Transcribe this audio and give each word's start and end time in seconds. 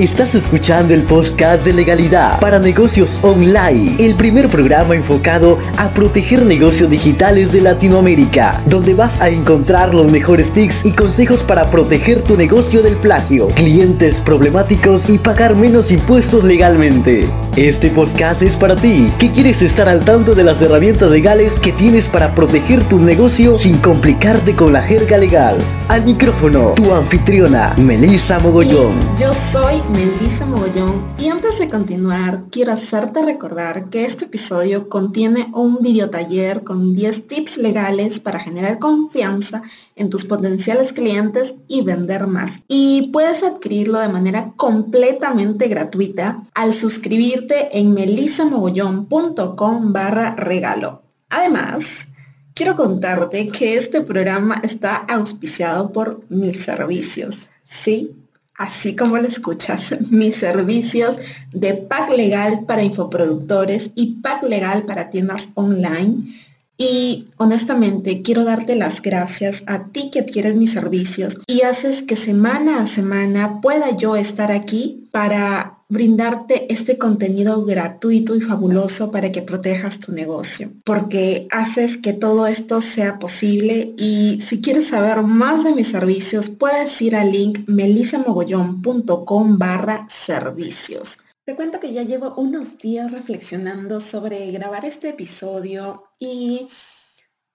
Estás 0.00 0.34
escuchando 0.34 0.94
el 0.94 1.02
podcast 1.02 1.62
de 1.62 1.74
legalidad 1.74 2.40
para 2.40 2.58
negocios 2.58 3.18
online, 3.20 3.96
el 3.98 4.14
primer 4.14 4.48
programa 4.48 4.94
enfocado 4.94 5.58
a 5.76 5.90
proteger 5.90 6.46
negocios 6.46 6.88
digitales 6.88 7.52
de 7.52 7.60
Latinoamérica, 7.60 8.58
donde 8.64 8.94
vas 8.94 9.20
a 9.20 9.28
encontrar 9.28 9.92
los 9.92 10.10
mejores 10.10 10.50
tips 10.54 10.86
y 10.86 10.92
consejos 10.92 11.40
para 11.40 11.70
proteger 11.70 12.22
tu 12.22 12.38
negocio 12.38 12.80
del 12.80 12.96
plagio, 12.96 13.48
clientes 13.48 14.22
problemáticos 14.22 15.10
y 15.10 15.18
pagar 15.18 15.54
menos 15.54 15.90
impuestos 15.90 16.44
legalmente. 16.44 17.28
Este 17.56 17.90
podcast 17.90 18.40
es 18.40 18.54
para 18.54 18.76
ti, 18.76 19.12
que 19.18 19.30
quieres 19.32 19.60
estar 19.60 19.86
al 19.86 20.00
tanto 20.00 20.34
de 20.34 20.44
las 20.44 20.62
herramientas 20.62 21.10
legales 21.10 21.58
que 21.58 21.72
tienes 21.72 22.06
para 22.06 22.34
proteger 22.34 22.82
tu 22.84 22.98
negocio 22.98 23.54
sin 23.54 23.76
complicarte 23.76 24.54
con 24.54 24.72
la 24.72 24.80
jerga 24.80 25.18
legal. 25.18 25.58
Al 25.88 26.06
micrófono, 26.06 26.72
tu 26.74 26.94
anfitriona, 26.94 27.74
Melissa 27.76 28.38
Mogollón. 28.38 28.94
yo 29.18 29.34
soy 29.34 29.82
Melissa 29.92 30.46
Mogollón 30.46 31.16
y 31.18 31.28
antes 31.28 31.58
de 31.58 31.68
continuar 31.68 32.44
quiero 32.50 32.72
hacerte 32.72 33.22
recordar 33.22 33.90
que 33.90 34.04
este 34.04 34.26
episodio 34.26 34.88
contiene 34.88 35.50
un 35.52 35.82
video 35.82 36.10
taller 36.10 36.62
con 36.62 36.94
10 36.94 37.26
tips 37.26 37.58
legales 37.58 38.20
para 38.20 38.38
generar 38.38 38.78
confianza 38.78 39.62
en 39.96 40.08
tus 40.08 40.26
potenciales 40.26 40.92
clientes 40.92 41.56
y 41.66 41.82
vender 41.82 42.28
más. 42.28 42.62
Y 42.68 43.10
puedes 43.12 43.42
adquirirlo 43.42 43.98
de 43.98 44.08
manera 44.08 44.52
completamente 44.56 45.66
gratuita 45.66 46.42
al 46.54 46.72
suscribirte 46.72 47.76
en 47.78 47.92
melissamogollón.com 47.92 49.92
barra 49.92 50.36
regalo. 50.36 51.02
Además, 51.28 52.10
quiero 52.54 52.76
contarte 52.76 53.48
que 53.48 53.76
este 53.76 54.02
programa 54.02 54.60
está 54.62 54.96
auspiciado 54.96 55.92
por 55.92 56.24
mis 56.28 56.62
servicios. 56.62 57.48
Sí, 57.64 58.19
así 58.60 58.94
como 58.94 59.16
lo 59.16 59.26
escuchas, 59.26 59.96
mis 60.10 60.36
servicios 60.36 61.18
de 61.52 61.72
pack 61.74 62.12
legal 62.12 62.64
para 62.66 62.84
infoproductores 62.84 63.92
y 63.94 64.20
pack 64.20 64.42
legal 64.44 64.84
para 64.84 65.08
tiendas 65.08 65.48
online. 65.54 66.34
Y 66.76 67.26
honestamente 67.38 68.20
quiero 68.22 68.44
darte 68.44 68.76
las 68.76 69.00
gracias 69.00 69.64
a 69.66 69.88
ti 69.88 70.10
que 70.10 70.20
adquieres 70.20 70.56
mis 70.56 70.72
servicios 70.72 71.40
y 71.46 71.62
haces 71.62 72.02
que 72.02 72.16
semana 72.16 72.82
a 72.82 72.86
semana 72.86 73.60
pueda 73.62 73.96
yo 73.96 74.14
estar 74.14 74.52
aquí 74.52 75.08
para 75.10 75.79
brindarte 75.90 76.72
este 76.72 76.96
contenido 76.96 77.64
gratuito 77.64 78.34
y 78.34 78.40
fabuloso 78.40 79.10
para 79.10 79.30
que 79.32 79.42
protejas 79.42 80.00
tu 80.00 80.12
negocio, 80.12 80.70
porque 80.84 81.48
haces 81.50 81.98
que 81.98 82.12
todo 82.12 82.46
esto 82.46 82.80
sea 82.80 83.18
posible 83.18 83.92
y 83.98 84.40
si 84.40 84.62
quieres 84.62 84.88
saber 84.88 85.22
más 85.22 85.64
de 85.64 85.74
mis 85.74 85.88
servicios, 85.88 86.48
puedes 86.48 87.02
ir 87.02 87.16
al 87.16 87.32
link 87.32 87.68
melisamogollón.com 87.68 89.58
barra 89.58 90.06
servicios. 90.08 91.18
Te 91.44 91.56
cuento 91.56 91.80
que 91.80 91.92
ya 91.92 92.04
llevo 92.04 92.34
unos 92.36 92.78
días 92.78 93.10
reflexionando 93.10 94.00
sobre 94.00 94.52
grabar 94.52 94.84
este 94.84 95.08
episodio 95.08 96.04
y 96.20 96.68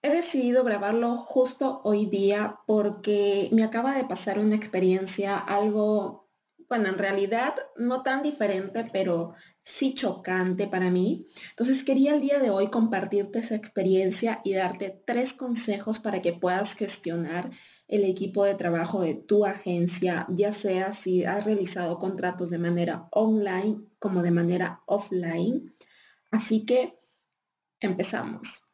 he 0.02 0.10
decidido 0.10 0.64
grabarlo 0.64 1.16
justo 1.16 1.80
hoy 1.82 2.04
día 2.06 2.58
porque 2.66 3.48
me 3.52 3.64
acaba 3.64 3.94
de 3.94 4.04
pasar 4.04 4.38
una 4.38 4.54
experiencia 4.54 5.38
algo 5.38 6.25
bueno, 6.68 6.88
en 6.88 6.98
realidad 6.98 7.54
no 7.76 8.02
tan 8.02 8.22
diferente, 8.22 8.86
pero 8.92 9.34
sí 9.62 9.94
chocante 9.94 10.66
para 10.66 10.90
mí. 10.90 11.26
Entonces 11.50 11.84
quería 11.84 12.14
el 12.14 12.20
día 12.20 12.38
de 12.38 12.50
hoy 12.50 12.70
compartirte 12.70 13.40
esa 13.40 13.56
experiencia 13.56 14.40
y 14.44 14.54
darte 14.54 15.02
tres 15.06 15.34
consejos 15.34 15.98
para 15.98 16.22
que 16.22 16.32
puedas 16.32 16.74
gestionar 16.74 17.50
el 17.88 18.04
equipo 18.04 18.44
de 18.44 18.54
trabajo 18.54 19.00
de 19.00 19.14
tu 19.14 19.44
agencia, 19.44 20.26
ya 20.28 20.52
sea 20.52 20.92
si 20.92 21.24
has 21.24 21.44
realizado 21.44 21.98
contratos 21.98 22.50
de 22.50 22.58
manera 22.58 23.08
online 23.12 23.78
como 23.98 24.22
de 24.22 24.30
manera 24.32 24.82
offline. 24.86 25.72
Así 26.30 26.64
que 26.64 26.96
empezamos. 27.80 28.65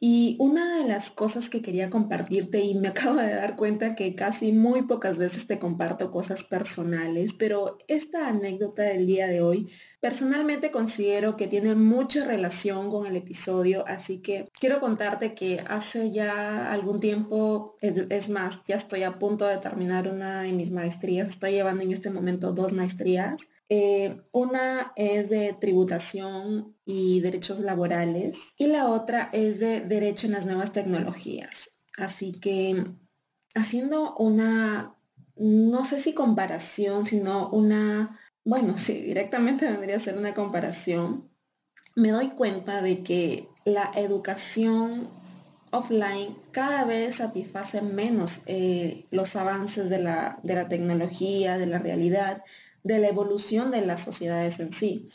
Y 0.00 0.36
una 0.40 0.76
de 0.76 0.88
las 0.88 1.10
cosas 1.10 1.48
que 1.48 1.62
quería 1.62 1.88
compartirte, 1.88 2.60
y 2.60 2.74
me 2.74 2.88
acabo 2.94 3.16
de 3.16 3.34
dar 3.34 3.56
cuenta 3.56 3.94
que 3.94 4.14
casi 4.14 4.52
muy 4.52 4.82
pocas 4.82 5.18
veces 5.18 5.46
te 5.46 5.58
comparto 5.58 6.10
cosas 6.10 6.44
personales, 6.44 7.34
pero 7.34 7.78
esta 7.88 8.28
anécdota 8.28 8.82
del 8.82 9.06
día 9.06 9.26
de 9.28 9.40
hoy 9.40 9.70
personalmente 10.00 10.70
considero 10.70 11.36
que 11.36 11.46
tiene 11.46 11.74
mucha 11.74 12.26
relación 12.26 12.90
con 12.90 13.06
el 13.06 13.16
episodio, 13.16 13.84
así 13.86 14.18
que 14.20 14.50
quiero 14.60 14.78
contarte 14.78 15.34
que 15.34 15.64
hace 15.66 16.10
ya 16.10 16.70
algún 16.70 17.00
tiempo, 17.00 17.74
es, 17.80 18.28
más, 18.28 18.66
ya 18.66 18.76
estoy 18.76 19.04
a 19.04 19.18
punto 19.18 19.46
de 19.46 19.56
terminar 19.56 20.06
una 20.08 20.42
de 20.42 20.52
mis 20.52 20.70
maestrías, 20.70 21.28
estoy 21.28 21.52
llevando 21.52 21.82
en 21.82 21.92
este 21.92 22.10
momento 22.10 22.52
dos 22.52 22.74
maestrías 22.74 23.48
eh, 23.76 24.22
una 24.30 24.92
es 24.94 25.30
de 25.30 25.52
tributación 25.52 26.76
y 26.84 27.18
derechos 27.22 27.58
laborales 27.58 28.54
y 28.56 28.68
la 28.68 28.88
otra 28.88 29.30
es 29.32 29.58
de 29.58 29.80
derecho 29.80 30.28
en 30.28 30.32
las 30.34 30.46
nuevas 30.46 30.70
tecnologías. 30.70 31.70
Así 31.98 32.30
que 32.30 32.84
haciendo 33.56 34.14
una, 34.14 34.94
no 35.34 35.84
sé 35.84 35.98
si 35.98 36.12
comparación, 36.14 37.04
sino 37.04 37.48
una, 37.48 38.20
bueno, 38.44 38.78
sí, 38.78 39.02
directamente 39.02 39.68
vendría 39.68 39.96
a 39.96 39.98
ser 39.98 40.18
una 40.18 40.34
comparación, 40.34 41.28
me 41.96 42.10
doy 42.10 42.30
cuenta 42.30 42.80
de 42.80 43.02
que 43.02 43.48
la 43.64 43.90
educación 43.96 45.10
offline 45.72 46.38
cada 46.52 46.84
vez 46.84 47.16
satisface 47.16 47.82
menos 47.82 48.42
eh, 48.46 49.08
los 49.10 49.34
avances 49.34 49.90
de 49.90 49.98
la, 49.98 50.38
de 50.44 50.54
la 50.54 50.68
tecnología, 50.68 51.58
de 51.58 51.66
la 51.66 51.80
realidad, 51.80 52.44
de 52.84 52.98
la 52.98 53.08
evolución 53.08 53.72
de 53.72 53.84
las 53.84 54.04
sociedades 54.04 54.60
en 54.60 54.72
sí. 54.72 55.08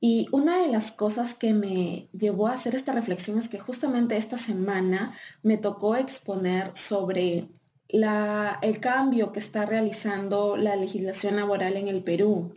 Y 0.00 0.28
una 0.30 0.60
de 0.62 0.68
las 0.68 0.92
cosas 0.92 1.34
que 1.34 1.54
me 1.54 2.08
llevó 2.12 2.48
a 2.48 2.54
hacer 2.54 2.74
esta 2.74 2.92
reflexión 2.92 3.38
es 3.38 3.48
que 3.48 3.58
justamente 3.58 4.16
esta 4.16 4.38
semana 4.38 5.12
me 5.42 5.56
tocó 5.56 5.96
exponer 5.96 6.70
sobre 6.76 7.48
la, 7.88 8.58
el 8.62 8.78
cambio 8.80 9.32
que 9.32 9.40
está 9.40 9.66
realizando 9.66 10.56
la 10.56 10.76
legislación 10.76 11.36
laboral 11.36 11.76
en 11.76 11.88
el 11.88 12.02
Perú. 12.02 12.52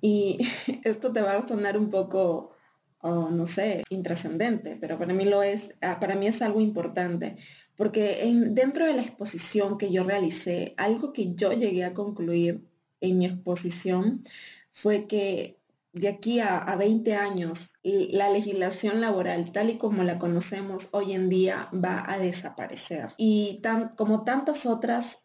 Y 0.00 0.38
esto 0.84 1.12
te 1.12 1.22
va 1.22 1.34
a 1.34 1.46
sonar 1.46 1.76
un 1.76 1.90
poco, 1.90 2.52
oh, 3.00 3.30
no 3.30 3.46
sé, 3.46 3.82
intrascendente, 3.90 4.78
pero 4.80 4.98
para 4.98 5.12
mí 5.12 5.24
lo 5.24 5.42
es, 5.42 5.74
ah, 5.82 5.98
para 6.00 6.16
mí 6.16 6.26
es 6.26 6.40
algo 6.40 6.60
importante, 6.60 7.36
porque 7.76 8.24
en, 8.24 8.54
dentro 8.54 8.86
de 8.86 8.94
la 8.94 9.02
exposición 9.02 9.76
que 9.76 9.90
yo 9.90 10.02
realicé, 10.02 10.74
algo 10.78 11.12
que 11.12 11.34
yo 11.34 11.52
llegué 11.52 11.84
a 11.84 11.92
concluir 11.92 12.64
en 13.00 13.18
mi 13.18 13.26
exposición 13.26 14.22
fue 14.70 15.06
que 15.06 15.58
de 15.92 16.08
aquí 16.08 16.40
a, 16.40 16.76
20 16.76 17.14
años 17.14 17.74
la 17.82 18.30
legislación 18.30 19.00
laboral 19.00 19.52
tal 19.52 19.70
y 19.70 19.78
como 19.78 20.02
la 20.02 20.18
conocemos 20.18 20.90
hoy 20.92 21.12
en 21.12 21.30
día 21.30 21.70
va 21.72 22.04
a 22.06 22.18
desaparecer. 22.18 23.14
Y 23.16 23.60
tan, 23.62 23.90
como 23.96 24.24
tantas 24.24 24.66
otras 24.66 25.24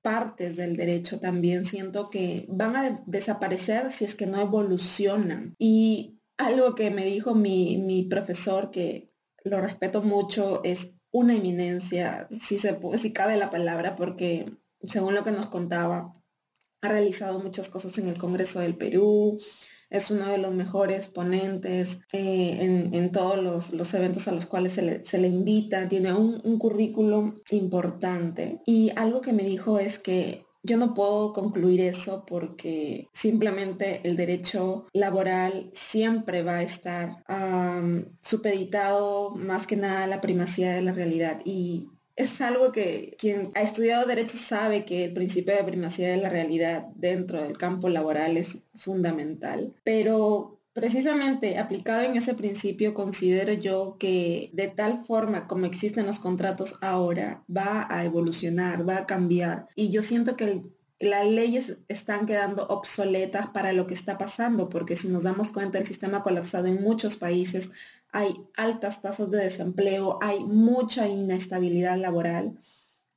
partes 0.00 0.56
del 0.56 0.76
derecho 0.76 1.18
también 1.18 1.64
siento 1.64 2.08
que 2.08 2.46
van 2.48 2.76
a 2.76 3.02
desaparecer 3.06 3.90
si 3.90 4.04
es 4.04 4.14
que 4.14 4.26
no 4.26 4.40
evolucionan. 4.40 5.56
Y 5.58 6.20
algo 6.36 6.74
que 6.74 6.90
me 6.90 7.04
dijo 7.04 7.34
mi, 7.34 7.78
mi 7.78 8.04
profesor, 8.04 8.70
que 8.70 9.08
lo 9.44 9.60
respeto 9.60 10.02
mucho, 10.02 10.62
es 10.62 10.94
una 11.10 11.34
eminencia, 11.34 12.28
si, 12.30 12.58
se, 12.58 12.78
si 12.96 13.12
cabe 13.12 13.36
la 13.36 13.50
palabra, 13.50 13.96
porque 13.96 14.46
según 14.82 15.14
lo 15.14 15.24
que 15.24 15.32
nos 15.32 15.46
contaba, 15.46 16.21
ha 16.82 16.88
realizado 16.88 17.38
muchas 17.38 17.68
cosas 17.68 17.96
en 17.98 18.08
el 18.08 18.18
Congreso 18.18 18.60
del 18.60 18.76
Perú, 18.76 19.38
es 19.88 20.10
uno 20.10 20.26
de 20.28 20.38
los 20.38 20.54
mejores 20.54 21.08
ponentes 21.08 22.00
eh, 22.12 22.88
en, 22.92 23.12
todos 23.12 23.72
los, 23.72 23.94
eventos 23.94 24.26
a 24.26 24.32
los 24.32 24.46
cuales 24.46 24.72
se 24.72 25.18
le, 25.18 25.28
invita, 25.28 25.86
tiene 25.86 26.12
un, 26.14 26.40
un 26.44 26.58
currículum 26.58 27.36
importante. 27.50 28.60
Y 28.64 28.90
algo 28.96 29.20
que 29.20 29.34
me 29.34 29.44
dijo 29.44 29.78
es 29.78 29.98
que 29.98 30.46
yo 30.64 30.76
no 30.76 30.94
puedo 30.94 31.32
concluir 31.32 31.80
eso 31.80 32.24
porque 32.26 33.08
simplemente 33.12 34.00
el 34.04 34.16
derecho 34.16 34.86
laboral 34.92 35.70
siempre 35.72 36.42
va 36.42 36.58
a 36.58 36.62
estar 36.62 37.24
supeditado 38.22 39.30
más 39.30 39.66
que 39.66 39.76
nada 39.76 40.04
a 40.04 40.06
la 40.06 40.20
primacía 40.20 40.72
de 40.72 40.82
la 40.82 40.92
realidad 40.92 41.40
y 41.44 41.88
es 42.16 42.40
algo 42.40 42.72
que 42.72 43.16
quien 43.18 43.50
ha 43.54 43.62
estudiado 43.62 44.06
derecho 44.06 44.36
sabe 44.36 44.84
que 44.84 45.04
el 45.04 45.12
principio 45.12 45.54
de 45.54 45.64
primacía 45.64 46.10
de 46.10 46.18
la 46.18 46.28
realidad 46.28 46.86
dentro 46.94 47.42
del 47.42 47.56
campo 47.56 47.88
laboral 47.88 48.36
es 48.36 48.64
fundamental, 48.74 49.74
pero 49.84 50.58
Precisamente 50.74 51.58
aplicado 51.58 52.00
en 52.02 52.16
ese 52.16 52.32
principio, 52.32 52.94
considero 52.94 53.52
yo 53.52 53.96
que 53.98 54.48
de 54.54 54.68
tal 54.68 54.96
forma 54.96 55.46
como 55.46 55.66
existen 55.66 56.06
los 56.06 56.18
contratos 56.18 56.78
ahora, 56.80 57.44
va 57.54 57.86
a 57.90 58.04
evolucionar, 58.04 58.88
va 58.88 58.96
a 58.96 59.06
cambiar. 59.06 59.68
Y 59.76 59.90
yo 59.90 60.02
siento 60.02 60.34
que 60.34 60.62
las 60.98 61.26
leyes 61.26 61.80
están 61.88 62.24
quedando 62.24 62.66
obsoletas 62.68 63.48
para 63.48 63.74
lo 63.74 63.86
que 63.86 63.92
está 63.92 64.16
pasando, 64.16 64.70
porque 64.70 64.96
si 64.96 65.08
nos 65.08 65.24
damos 65.24 65.52
cuenta, 65.52 65.78
el 65.78 65.86
sistema 65.86 66.18
ha 66.18 66.22
colapsado 66.22 66.68
en 66.68 66.80
muchos 66.80 67.18
países, 67.18 67.72
hay 68.12 68.46
altas 68.56 69.02
tasas 69.02 69.30
de 69.30 69.38
desempleo, 69.38 70.18
hay 70.22 70.44
mucha 70.44 71.08
inestabilidad 71.08 71.98
laboral. 71.98 72.58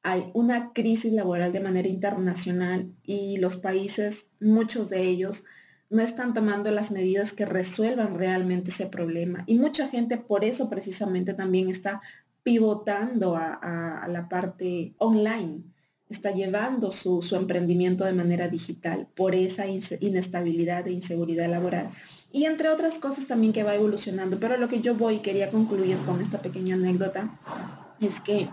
hay 0.02 0.30
una 0.34 0.72
crisis 0.72 1.12
laboral 1.14 1.52
de 1.52 1.60
manera 1.62 1.88
internacional 1.88 2.94
y 3.04 3.38
los 3.38 3.58
países, 3.58 4.30
muchos 4.40 4.90
de 4.90 5.02
ellos, 5.02 5.46
no 5.90 6.02
están 6.02 6.34
tomando 6.34 6.72
las 6.72 6.92
medidas 6.92 7.34
que 7.34 7.46
resuelvan 7.46 8.16
realmente 8.16 8.70
ese 8.70 8.88
problema. 8.88 9.44
Y 9.48 9.58
mucha 9.58 9.88
gente 9.88 10.18
por 10.18 10.44
eso 10.44 10.70
precisamente 10.70 11.34
también 11.34 11.70
está 11.70 12.02
pivotando 12.44 13.36
a, 13.36 14.06
la 14.08 14.30
parte 14.30 14.94
online, 15.00 15.64
está 16.10 16.32
llevando 16.32 16.92
su, 16.92 17.22
su, 17.22 17.36
emprendimiento 17.36 18.06
de 18.06 18.14
manera 18.14 18.48
digital 18.48 19.08
por 19.16 19.34
esa 19.36 19.66
inestabilidad 19.68 20.88
e 20.88 20.92
inseguridad 20.92 21.50
laboral. 21.50 21.92
Y 22.32 22.46
entre 22.46 22.70
otras 22.70 23.00
cosas 23.00 23.28
también 23.28 23.54
que 23.54 23.64
va 23.64 23.76
evolucionando. 23.76 24.40
Pero 24.40 24.58
lo 24.58 24.68
que 24.68 24.82
yo 24.82 24.96
voy 24.96 25.20
quería 25.20 25.52
concluir 25.52 25.98
con 26.06 26.22
esta 26.22 26.42
pequeña 26.42 26.76
anécdota 26.76 27.40
es 28.00 28.20
que 28.22 28.50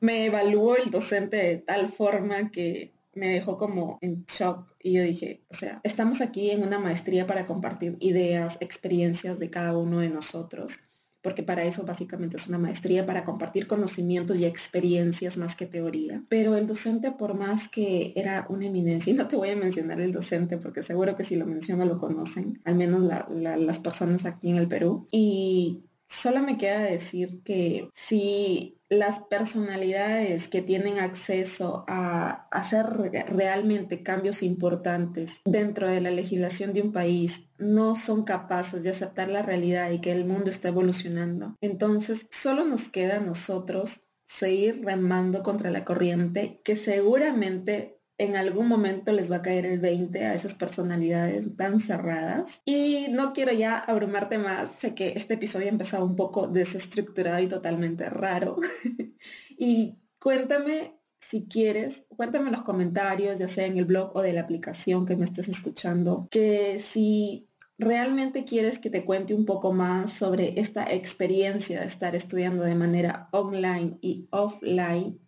me 0.00 0.26
evaluó 0.26 0.76
el 0.76 0.90
docente 0.90 1.36
de 1.36 1.56
tal 1.58 1.88
forma 1.88 2.50
que 2.50 2.94
me 3.14 3.28
dejó 3.28 3.56
como 3.58 3.98
en 4.00 4.24
shock 4.26 4.72
y 4.80 4.92
yo 4.92 5.02
dije, 5.02 5.42
o 5.50 5.54
sea, 5.54 5.80
estamos 5.84 6.20
aquí 6.20 6.50
en 6.50 6.62
una 6.62 6.78
maestría 6.78 7.26
para 7.26 7.46
compartir 7.46 7.96
ideas, 8.00 8.58
experiencias 8.60 9.38
de 9.38 9.50
cada 9.50 9.76
uno 9.76 9.98
de 9.98 10.10
nosotros, 10.10 10.89
porque 11.22 11.42
para 11.42 11.64
eso 11.64 11.84
básicamente 11.84 12.36
es 12.36 12.48
una 12.48 12.58
maestría, 12.58 13.06
para 13.06 13.24
compartir 13.24 13.66
conocimientos 13.66 14.38
y 14.38 14.44
experiencias 14.44 15.36
más 15.36 15.56
que 15.56 15.66
teoría. 15.66 16.22
Pero 16.28 16.56
el 16.56 16.66
docente, 16.66 17.12
por 17.12 17.34
más 17.34 17.68
que 17.68 18.12
era 18.16 18.46
una 18.48 18.66
eminencia, 18.66 19.12
y 19.12 19.16
no 19.16 19.28
te 19.28 19.36
voy 19.36 19.50
a 19.50 19.56
mencionar 19.56 20.00
el 20.00 20.12
docente 20.12 20.56
porque 20.56 20.82
seguro 20.82 21.16
que 21.16 21.24
si 21.24 21.36
lo 21.36 21.46
menciono 21.46 21.84
lo 21.84 21.98
conocen, 21.98 22.60
al 22.64 22.76
menos 22.76 23.02
las 23.02 23.78
personas 23.80 24.24
aquí 24.24 24.50
en 24.50 24.56
el 24.56 24.68
Perú, 24.68 25.06
y 25.10 25.84
Solo 26.10 26.42
me 26.42 26.58
queda 26.58 26.80
decir 26.80 27.42
que 27.44 27.88
si 27.94 28.80
las 28.88 29.20
personalidades 29.20 30.48
que 30.48 30.60
tienen 30.60 30.98
acceso 30.98 31.84
a 31.86 32.48
hacer 32.50 32.86
realmente 33.28 34.02
cambios 34.02 34.42
importantes 34.42 35.42
dentro 35.44 35.88
de 35.88 36.00
la 36.00 36.10
legislación 36.10 36.72
de 36.72 36.82
un 36.82 36.90
país 36.90 37.50
no 37.58 37.94
son 37.94 38.24
capaces 38.24 38.82
de 38.82 38.90
aceptar 38.90 39.28
la 39.28 39.42
realidad 39.42 39.92
y 39.92 40.00
que 40.00 40.10
el 40.10 40.24
mundo 40.24 40.50
está 40.50 40.68
evolucionando, 40.68 41.56
entonces 41.60 42.26
solo 42.32 42.64
nos 42.64 42.88
queda 42.88 43.18
a 43.18 43.24
nosotros 43.24 44.08
seguir 44.26 44.84
remando 44.84 45.44
contra 45.44 45.70
la 45.70 45.84
corriente 45.84 46.60
que 46.64 46.74
seguramente 46.74 47.99
en 48.20 48.36
algún 48.36 48.68
momento 48.68 49.12
les 49.12 49.32
va 49.32 49.36
a 49.36 49.42
caer 49.42 49.64
el 49.64 49.78
20 49.80 50.26
a 50.26 50.34
esas 50.34 50.52
personalidades 50.52 51.56
tan 51.56 51.80
cerradas. 51.80 52.60
Y 52.66 53.06
no 53.10 53.32
quiero 53.32 53.50
ya 53.52 53.78
abrumarte 53.78 54.36
más, 54.36 54.72
sé 54.72 54.94
que 54.94 55.14
este 55.16 55.34
episodio 55.34 55.66
ha 55.66 55.70
empezado 55.70 56.04
un 56.04 56.16
poco 56.16 56.46
desestructurado 56.46 57.40
y 57.40 57.48
totalmente 57.48 58.10
raro. 58.10 58.58
y 59.58 59.96
cuéntame 60.20 61.00
si 61.18 61.48
quieres, 61.48 62.06
cuéntame 62.14 62.48
en 62.48 62.56
los 62.56 62.64
comentarios, 62.64 63.38
ya 63.38 63.48
sea 63.48 63.64
en 63.64 63.78
el 63.78 63.86
blog 63.86 64.14
o 64.14 64.20
de 64.20 64.34
la 64.34 64.42
aplicación 64.42 65.06
que 65.06 65.16
me 65.16 65.24
estés 65.24 65.48
escuchando, 65.48 66.28
que 66.30 66.78
si 66.78 67.48
realmente 67.78 68.44
quieres 68.44 68.78
que 68.78 68.90
te 68.90 69.06
cuente 69.06 69.32
un 69.34 69.46
poco 69.46 69.72
más 69.72 70.12
sobre 70.12 70.60
esta 70.60 70.92
experiencia 70.92 71.80
de 71.80 71.86
estar 71.86 72.14
estudiando 72.14 72.64
de 72.64 72.74
manera 72.74 73.30
online 73.32 73.96
y 74.02 74.28
offline, 74.30 75.18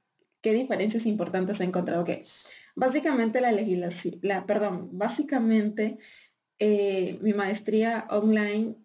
qué 0.43 0.53
diferencias 0.53 1.07
importantes 1.07 1.61
he 1.61 1.65
encontrado 1.65 2.05
que 2.05 2.25
Básicamente 2.75 3.41
la 3.41 3.53
legislación, 3.53 4.19
la, 4.23 4.47
perdón, 4.47 4.91
básicamente 4.93 5.99
eh, 6.59 7.19
mi 7.23 7.33
maestría 7.33 8.07
online 8.11 8.77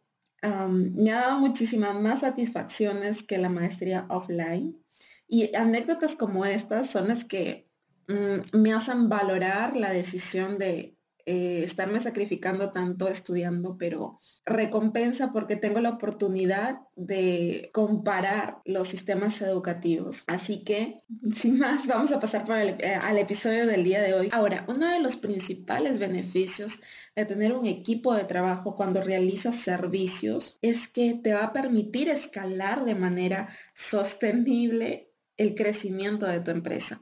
me 0.42 1.12
ha 1.12 1.22
dado 1.22 1.40
muchísimas 1.40 2.00
más 2.00 2.22
satisfacciones 2.22 3.24
que 3.24 3.38
la 3.38 3.50
maestría 3.50 4.06
offline. 4.10 4.82
Y 5.28 5.56
anécdotas 5.56 6.16
como 6.16 6.46
estas 6.46 6.90
son 6.90 7.10
las 7.10 7.26
que 7.26 7.70
mm, 8.08 8.58
me 8.58 8.74
hacen 8.74 9.10
valorar 9.10 9.76
la 9.76 9.92
decisión 9.92 10.58
de 10.58 10.97
eh, 11.30 11.66
estarme 11.66 12.00
sacrificando 12.00 12.72
tanto 12.72 13.10
estudiando, 13.10 13.78
pero 13.78 14.18
recompensa 14.46 15.34
porque 15.34 15.58
tengo 15.58 15.82
la 15.82 15.90
oportunidad 15.90 16.80
de 16.96 17.70
comparar 17.74 18.62
los 18.64 18.88
sistemas 18.88 19.42
educativos. 19.42 20.24
Así 20.28 20.64
que, 20.64 21.02
sin 21.36 21.60
más, 21.60 21.86
vamos 21.88 22.14
a 22.14 22.22
pasar 22.22 22.46
eh, 22.50 22.94
al 23.02 23.18
episodio 23.18 23.68
del 23.68 23.84
día 23.84 24.02
de 24.02 24.14
hoy. 24.14 24.30
Ahora, 24.32 24.66
uno 24.70 24.88
de 24.88 25.02
los 25.02 25.18
principales 25.18 26.00
beneficios 26.00 26.80
de 27.14 27.26
tener 27.26 27.52
un 27.52 27.66
equipo 27.66 28.16
de 28.16 28.24
trabajo 28.24 28.78
cuando 28.78 29.04
realizas 29.04 29.58
servicios 29.58 30.60
es 30.62 30.88
que 30.88 31.14
te 31.22 31.34
va 31.34 31.44
a 31.44 31.52
permitir 31.52 32.08
escalar 32.08 32.86
de 32.86 32.96
manera 32.96 33.50
sostenible 33.76 35.12
el 35.36 35.56
crecimiento 35.56 36.26
de 36.26 36.40
tu 36.40 36.52
empresa. 36.52 37.02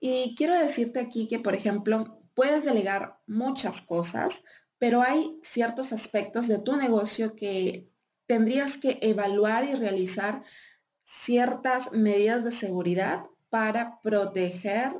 Y 0.00 0.34
quiero 0.34 0.58
decirte 0.58 0.98
aquí 0.98 1.28
que, 1.28 1.38
por 1.38 1.54
ejemplo, 1.54 2.19
puedes 2.40 2.64
delegar 2.64 3.20
muchas 3.26 3.82
cosas, 3.82 4.44
pero 4.78 5.02
hay 5.02 5.38
ciertos 5.42 5.92
aspectos 5.92 6.48
de 6.48 6.58
tu 6.58 6.74
negocio 6.74 7.36
que 7.36 7.92
tendrías 8.24 8.78
que 8.78 8.98
evaluar 9.02 9.66
y 9.66 9.74
realizar 9.74 10.42
ciertas 11.04 11.92
medidas 11.92 12.42
de 12.42 12.52
seguridad 12.52 13.24
para 13.50 14.00
proteger 14.00 14.96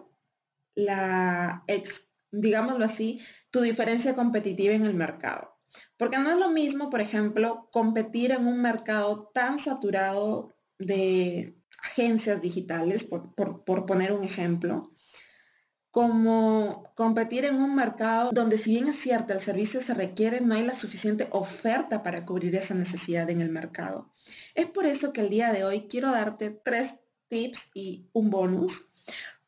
la, 0.75 1.65
digámoslo 2.31 2.85
así, 2.85 3.23
tu 3.51 3.63
diferencia 3.63 4.15
competitiva 4.15 4.75
en 4.75 4.85
el 4.85 4.95
mercado. 4.95 5.57
Porque 5.97 6.19
no 6.19 6.31
es 6.31 6.39
lo 6.39 6.51
mismo, 6.51 6.91
por 6.91 7.01
ejemplo, 7.01 7.71
competir 7.73 8.33
en 8.33 8.47
un 8.47 8.61
mercado 8.61 9.31
tan 9.33 9.59
saturado 9.59 10.53
de 10.79 11.57
agencias 11.83 12.43
digitales, 12.43 13.05
por, 13.05 13.35
por 13.65 13.87
poner 13.87 14.13
un 14.13 14.25
ejemplo, 14.25 14.91
como 15.91 16.93
competir 16.95 17.45
en 17.45 17.57
un 17.57 17.75
mercado 17.75 18.31
donde 18.33 18.59
si 18.59 18.73
bien 18.73 18.89
es 18.89 18.97
cierto 18.97 19.33
el 19.33 19.41
servicio 19.41 19.81
se 19.81 19.95
requiere, 19.95 20.41
no 20.41 20.55
hay 20.55 20.65
la 20.65 20.75
suficiente 20.75 21.29
oferta 21.31 22.03
para 22.03 22.25
cubrir 22.25 22.55
esa 22.55 22.75
necesidad 22.75 23.29
en 23.31 23.41
el 23.41 23.51
mercado. 23.51 24.11
Es 24.55 24.67
por 24.67 24.87
eso 24.87 25.13
que 25.13 25.23
el 25.23 25.31
día 25.31 25.53
de 25.53 25.65
hoy 25.65 25.89
quiero 25.89 26.11
darte 26.13 26.51
tres 26.51 27.01
tips 27.29 27.71
y 27.75 28.09
un 28.13 28.31
bonus 28.31 28.93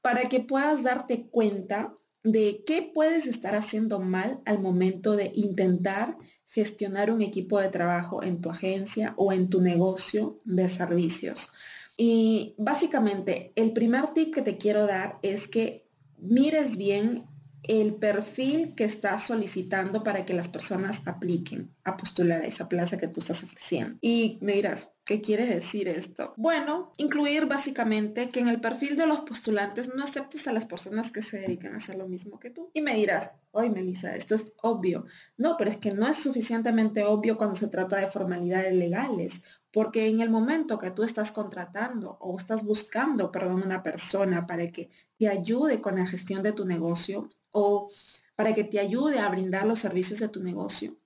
para 0.00 0.28
que 0.28 0.40
puedas 0.40 0.82
darte 0.82 1.28
cuenta 1.28 1.94
de 2.24 2.62
qué 2.66 2.90
puedes 2.92 3.26
estar 3.26 3.54
haciendo 3.54 4.00
mal 4.00 4.40
al 4.44 4.60
momento 4.60 5.16
de 5.16 5.32
intentar 5.34 6.16
gestionar 6.44 7.10
un 7.10 7.22
equipo 7.22 7.60
de 7.60 7.68
trabajo 7.68 8.22
en 8.22 8.40
tu 8.40 8.50
agencia 8.50 9.14
o 9.16 9.32
en 9.32 9.48
tu 9.48 9.60
negocio 9.60 10.40
de 10.44 10.68
servicios. 10.68 11.52
Y 11.96 12.54
básicamente 12.58 13.52
el 13.54 13.72
primer 13.72 14.12
tip 14.14 14.34
que 14.34 14.42
te 14.42 14.56
quiero 14.56 14.86
dar 14.86 15.18
es 15.22 15.48
que 15.48 15.81
mires 16.22 16.76
bien 16.76 17.26
el 17.64 17.94
perfil 17.94 18.74
que 18.74 18.84
estás 18.84 19.24
solicitando 19.26 20.02
para 20.02 20.26
que 20.26 20.34
las 20.34 20.48
personas 20.48 21.06
apliquen 21.06 21.74
a 21.84 21.96
postular 21.96 22.42
a 22.42 22.46
esa 22.46 22.68
plaza 22.68 22.98
que 22.98 23.08
tú 23.08 23.20
estás 23.20 23.44
ofreciendo. 23.44 23.98
Y 24.00 24.38
me 24.40 24.54
dirás, 24.54 24.94
¿qué 25.04 25.20
quiere 25.20 25.46
decir 25.46 25.88
esto? 25.88 26.34
Bueno, 26.36 26.92
incluir 26.96 27.46
básicamente 27.46 28.30
que 28.30 28.40
en 28.40 28.48
el 28.48 28.60
perfil 28.60 28.96
de 28.96 29.06
los 29.06 29.20
postulantes 29.20 29.94
no 29.94 30.02
aceptes 30.02 30.48
a 30.48 30.52
las 30.52 30.66
personas 30.66 31.12
que 31.12 31.22
se 31.22 31.38
dedican 31.38 31.74
a 31.74 31.76
hacer 31.76 31.96
lo 31.96 32.08
mismo 32.08 32.40
que 32.40 32.50
tú. 32.50 32.70
Y 32.74 32.80
me 32.80 32.94
dirás, 32.94 33.32
hoy 33.52 33.70
Melissa, 33.70 34.16
esto 34.16 34.34
es 34.34 34.54
obvio. 34.62 35.04
No, 35.36 35.56
pero 35.56 35.70
es 35.70 35.76
que 35.76 35.92
no 35.92 36.08
es 36.08 36.16
suficientemente 36.16 37.04
obvio 37.04 37.36
cuando 37.36 37.54
se 37.54 37.68
trata 37.68 37.96
de 37.96 38.08
formalidades 38.08 38.74
legales 38.74 39.44
porque 39.72 40.08
en 40.08 40.20
el 40.20 40.30
momento 40.30 40.78
que 40.78 40.90
tú 40.90 41.02
estás 41.02 41.32
contratando 41.32 42.18
o 42.20 42.36
estás 42.36 42.62
buscando, 42.62 43.32
perdón, 43.32 43.62
una 43.62 43.82
persona 43.82 44.46
para 44.46 44.70
que 44.70 44.90
te 45.18 45.28
ayude 45.28 45.80
con 45.80 45.96
la 45.96 46.06
gestión 46.06 46.42
de 46.42 46.52
tu 46.52 46.66
negocio 46.66 47.30
o 47.50 47.90
para 48.36 48.54
que 48.54 48.64
te 48.64 48.78
ayude 48.80 49.18
a 49.18 49.28
brindar 49.28 49.66
los 49.66 49.78
servicios 49.78 50.20
de 50.20 50.28
tu 50.28 50.42
negocio, 50.42 50.96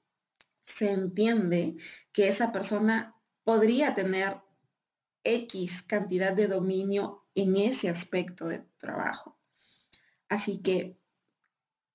se 0.65 0.91
entiende 0.91 1.77
que 2.13 2.29
esa 2.29 2.51
persona 2.51 3.15
podría 3.45 3.95
tener 3.95 4.41
X 5.23 5.83
cantidad 5.83 6.33
de 6.33 6.49
dominio 6.49 7.25
en 7.35 7.57
ese 7.57 7.89
aspecto 7.89 8.47
de 8.49 8.65
trabajo. 8.79 9.37
Así 10.29 10.59
que 10.59 10.99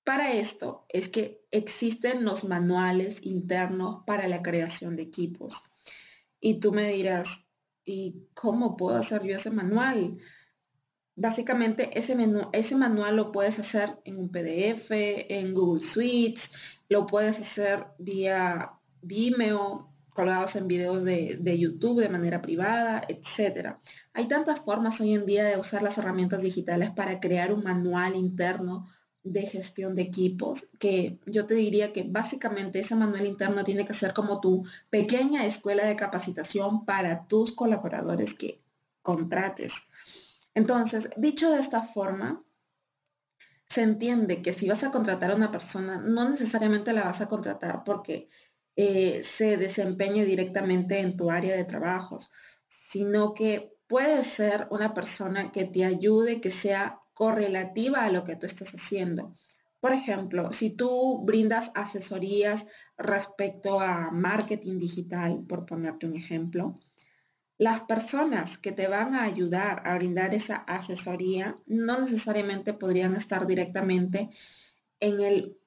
para 0.04 0.32
esto 0.32 0.86
es 0.88 1.08
que 1.08 1.44
existen 1.50 2.24
los 2.24 2.44
manuales 2.44 3.24
internos 3.24 4.02
para 4.06 4.26
la 4.26 4.42
creación 4.42 4.96
de 4.96 5.02
equipos. 5.02 5.71
Y 6.44 6.58
tú 6.58 6.72
me 6.72 6.88
dirás, 6.88 7.46
¿y 7.84 8.26
cómo 8.34 8.76
puedo 8.76 8.96
hacer 8.96 9.22
yo 9.22 9.36
ese 9.36 9.52
manual? 9.52 10.18
Básicamente 11.14 11.96
ese, 11.96 12.16
menú, 12.16 12.50
ese 12.52 12.74
manual 12.74 13.14
lo 13.14 13.30
puedes 13.30 13.60
hacer 13.60 14.00
en 14.04 14.18
un 14.18 14.28
PDF, 14.28 14.90
en 14.90 15.54
Google 15.54 15.80
Suites, 15.80 16.50
lo 16.88 17.06
puedes 17.06 17.38
hacer 17.38 17.86
vía 17.98 18.72
Vimeo, 19.02 19.88
colgados 20.10 20.56
en 20.56 20.66
videos 20.66 21.04
de, 21.04 21.38
de, 21.40 21.58
YouTube 21.58 22.00
de 22.00 22.08
manera 22.08 22.42
privada, 22.42 23.02
etc. 23.08 23.76
Hay 24.12 24.26
tantas 24.26 24.58
formas 24.58 25.00
hoy 25.00 25.14
en 25.14 25.26
día 25.26 25.44
de 25.44 25.58
usar 25.58 25.82
las 25.82 25.96
herramientas 25.96 26.42
digitales 26.42 26.90
para 26.90 27.20
crear 27.20 27.52
un 27.52 27.62
manual 27.62 28.16
interno 28.16 28.88
de 29.24 29.46
gestión 29.46 29.94
de 29.94 30.02
equipos, 30.02 30.68
que 30.78 31.18
yo 31.26 31.46
te 31.46 31.54
diría 31.54 31.92
que 31.92 32.02
básicamente 32.02 32.80
ese 32.80 32.96
manual 32.96 33.26
interno 33.26 33.64
tiene 33.64 33.84
que 33.84 33.94
ser 33.94 34.14
como 34.14 34.40
tu 34.40 34.64
pequeña 34.90 35.46
escuela 35.46 35.84
de 35.84 35.96
capacitación 35.96 36.84
para 36.84 37.26
tus 37.26 37.52
colaboradores 37.52 38.34
que 38.34 38.60
contrates. 39.02 39.90
Entonces, 40.54 41.10
dicho 41.16 41.50
de 41.50 41.60
esta 41.60 41.82
forma, 41.82 42.42
se 43.68 43.82
entiende 43.82 44.42
que 44.42 44.52
si 44.52 44.68
vas 44.68 44.84
a 44.84 44.90
contratar 44.90 45.30
a 45.30 45.36
una 45.36 45.50
persona, 45.50 45.96
no 45.96 46.28
necesariamente 46.28 46.92
la 46.92 47.04
vas 47.04 47.20
a 47.20 47.28
contratar 47.28 47.84
porque 47.84 48.28
eh, 48.76 49.22
se 49.24 49.56
desempeñe 49.56 50.24
directamente 50.24 51.00
en 51.00 51.16
tu 51.16 51.30
área 51.30 51.56
de 51.56 51.64
trabajos, 51.64 52.30
sino 52.68 53.34
que 53.34 53.74
puede 53.86 54.24
ser 54.24 54.66
una 54.70 54.94
persona 54.94 55.52
que 55.52 55.64
te 55.64 55.84
ayude, 55.84 56.40
que 56.40 56.50
sea 56.50 56.98
correlativa 57.14 58.04
a 58.04 58.10
lo 58.10 58.24
que 58.24 58.36
tú 58.36 58.46
estás 58.46 58.74
haciendo. 58.74 59.34
Por 59.80 59.92
ejemplo, 59.92 60.52
si 60.52 60.70
tú 60.70 61.22
brindas 61.24 61.72
asesorías 61.74 62.68
respecto 62.96 63.80
a 63.80 64.10
marketing 64.12 64.78
digital, 64.78 65.44
por 65.48 65.66
ponerte 65.66 66.06
un 66.06 66.14
ejemplo, 66.14 66.78
las 67.58 67.80
personas 67.80 68.58
que 68.58 68.72
te 68.72 68.88
van 68.88 69.14
a 69.14 69.24
ayudar 69.24 69.82
a 69.84 69.96
brindar 69.96 70.34
esa 70.34 70.56
asesoría 70.56 71.58
no 71.66 72.00
necesariamente 72.00 72.74
podrían 72.74 73.14
estar 73.14 73.46
directamente 73.46 74.30
en 75.00 75.20
el, 75.20 75.58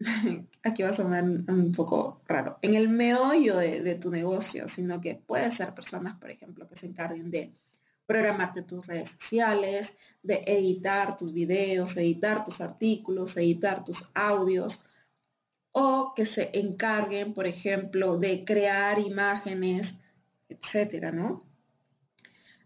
aquí 0.62 0.82
va 0.82 0.90
a 0.90 0.94
sonar 0.94 1.24
un 1.24 1.72
poco 1.72 2.22
raro, 2.26 2.58
en 2.62 2.74
el 2.74 2.88
meollo 2.88 3.56
de, 3.56 3.80
de 3.80 3.94
tu 3.94 4.10
negocio, 4.10 4.68
sino 4.68 5.00
que 5.00 5.14
puede 5.14 5.50
ser 5.50 5.74
personas, 5.74 6.14
por 6.16 6.30
ejemplo, 6.30 6.68
que 6.68 6.76
se 6.76 6.86
encarguen 6.86 7.30
de 7.30 7.52
programarte 8.06 8.62
tus 8.62 8.86
redes 8.86 9.10
sociales, 9.10 9.98
de 10.22 10.42
editar 10.46 11.16
tus 11.16 11.32
videos, 11.32 11.96
editar 11.96 12.44
tus 12.44 12.60
artículos, 12.60 13.36
editar 13.36 13.84
tus 13.84 14.10
audios, 14.14 14.86
o 15.72 16.12
que 16.14 16.26
se 16.26 16.50
encarguen, 16.58 17.32
por 17.32 17.46
ejemplo, 17.46 18.18
de 18.18 18.44
crear 18.44 18.98
imágenes 18.98 20.00
etcétera, 20.52 21.12
¿no? 21.12 21.44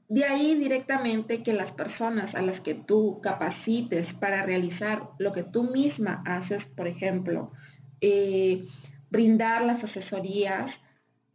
De 0.09 0.25
ahí 0.25 0.55
directamente 0.55 1.43
que 1.43 1.53
las 1.53 1.73
personas 1.73 2.35
a 2.37 2.43
las 2.43 2.61
que 2.61 2.75
tú 2.75 3.21
capacites 3.21 4.15
para 4.15 4.45
realizar 4.45 5.11
lo 5.19 5.33
que 5.33 5.43
tú 5.43 5.65
misma 5.65 6.23
haces, 6.27 6.67
por 6.67 6.87
ejemplo, 6.87 7.51
eh, 8.01 8.63
brindar 9.11 9.65
las 9.65 9.83
asesorías, 9.83 10.83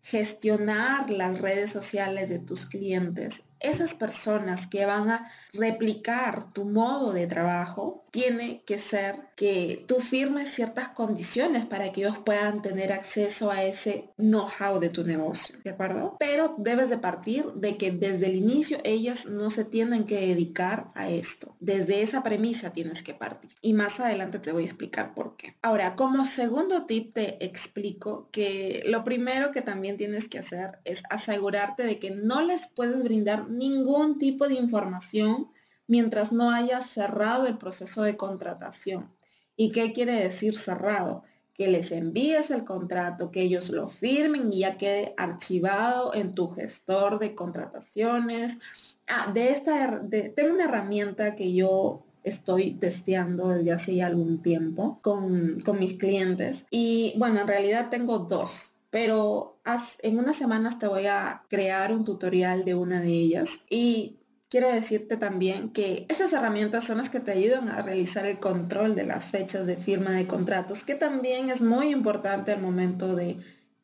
gestionar 0.01 1.09
las 1.09 1.41
redes 1.41 1.69
sociales 1.69 2.29
de 2.29 2.39
tus 2.39 2.65
clientes, 2.65 3.43
esas 3.61 3.95
personas 3.95 4.67
que 4.67 4.85
van 4.85 5.09
a 5.09 5.31
replicar 5.53 6.51
tu 6.53 6.65
modo 6.65 7.13
de 7.13 7.27
trabajo, 7.27 8.05
tiene 8.11 8.61
que 8.65 8.77
ser 8.77 9.15
que 9.35 9.85
tú 9.87 9.99
firmes 9.99 10.49
ciertas 10.49 10.89
condiciones 10.89 11.65
para 11.65 11.91
que 11.91 12.01
ellos 12.01 12.19
puedan 12.19 12.61
tener 12.61 12.91
acceso 12.91 13.49
a 13.49 13.63
ese 13.63 14.09
know-how 14.17 14.79
de 14.79 14.89
tu 14.89 15.03
negocio, 15.03 15.55
¿de 15.63 15.71
acuerdo? 15.71 16.17
Pero 16.19 16.55
debes 16.57 16.89
de 16.89 16.97
partir 16.97 17.45
de 17.55 17.77
que 17.77 17.91
desde 17.91 18.27
el 18.27 18.35
inicio 18.35 18.77
ellas 18.83 19.27
no 19.27 19.49
se 19.49 19.63
tienen 19.63 20.05
que 20.05 20.27
dedicar 20.27 20.87
a 20.93 21.09
esto. 21.09 21.55
Desde 21.59 22.01
esa 22.01 22.21
premisa 22.21 22.73
tienes 22.73 23.01
que 23.01 23.13
partir. 23.13 23.51
Y 23.61 23.73
más 23.73 23.99
adelante 23.99 24.39
te 24.39 24.51
voy 24.51 24.63
a 24.63 24.67
explicar 24.67 25.13
por 25.13 25.37
qué. 25.37 25.55
Ahora, 25.61 25.95
como 25.95 26.25
segundo 26.25 26.85
tip 26.85 27.13
te 27.13 27.43
explico 27.43 28.27
que 28.31 28.83
lo 28.87 29.03
primero 29.03 29.51
que 29.51 29.61
también 29.61 29.95
tienes 29.95 30.27
que 30.27 30.39
hacer 30.39 30.79
es 30.83 31.03
asegurarte 31.09 31.83
de 31.83 31.97
que 31.97 32.11
no 32.11 32.41
les 32.41 32.67
puedes 32.67 33.01
brindar 33.03 33.49
ningún 33.51 34.17
tipo 34.17 34.47
de 34.47 34.55
información 34.55 35.49
mientras 35.87 36.31
no 36.31 36.51
hayas 36.51 36.89
cerrado 36.89 37.47
el 37.47 37.57
proceso 37.57 38.03
de 38.03 38.17
contratación. 38.17 39.11
¿Y 39.57 39.71
qué 39.71 39.93
quiere 39.93 40.15
decir 40.15 40.57
cerrado? 40.57 41.23
Que 41.53 41.67
les 41.67 41.91
envíes 41.91 42.49
el 42.49 42.63
contrato, 42.63 43.29
que 43.29 43.41
ellos 43.41 43.69
lo 43.69 43.87
firmen 43.87 44.51
y 44.51 44.59
ya 44.59 44.77
quede 44.77 45.13
archivado 45.17 46.13
en 46.13 46.33
tu 46.33 46.47
gestor 46.47 47.19
de 47.19 47.35
contrataciones. 47.35 48.59
Ah, 49.07 49.31
de 49.33 49.49
esta, 49.49 50.01
tengo 50.09 50.53
una 50.53 50.65
herramienta 50.65 51.35
que 51.35 51.53
yo 51.53 52.03
estoy 52.23 52.71
testeando 52.75 53.49
desde 53.49 53.71
hace 53.71 53.95
ya 53.95 54.07
algún 54.07 54.41
tiempo 54.41 54.99
con, 55.01 55.61
con 55.61 55.79
mis 55.79 55.95
clientes. 55.95 56.65
Y 56.69 57.13
bueno, 57.17 57.41
en 57.41 57.47
realidad 57.47 57.89
tengo 57.89 58.19
dos 58.19 58.70
pero 58.91 59.59
en 60.03 60.19
unas 60.19 60.35
semanas 60.35 60.77
te 60.77 60.87
voy 60.87 61.07
a 61.07 61.43
crear 61.49 61.91
un 61.91 62.05
tutorial 62.05 62.65
de 62.65 62.75
una 62.75 62.99
de 62.99 63.09
ellas 63.09 63.65
y 63.69 64.19
quiero 64.49 64.69
decirte 64.69 65.15
también 65.15 65.69
que 65.71 66.05
esas 66.09 66.33
herramientas 66.33 66.85
son 66.85 66.97
las 66.97 67.09
que 67.09 67.21
te 67.21 67.31
ayudan 67.31 67.69
a 67.69 67.81
realizar 67.81 68.25
el 68.25 68.39
control 68.39 68.95
de 68.95 69.05
las 69.05 69.25
fechas 69.25 69.65
de 69.65 69.77
firma 69.77 70.11
de 70.11 70.27
contratos, 70.27 70.83
que 70.83 70.95
también 70.95 71.49
es 71.49 71.61
muy 71.61 71.87
importante 71.87 72.51
al 72.51 72.61
momento 72.61 73.15
de 73.15 73.37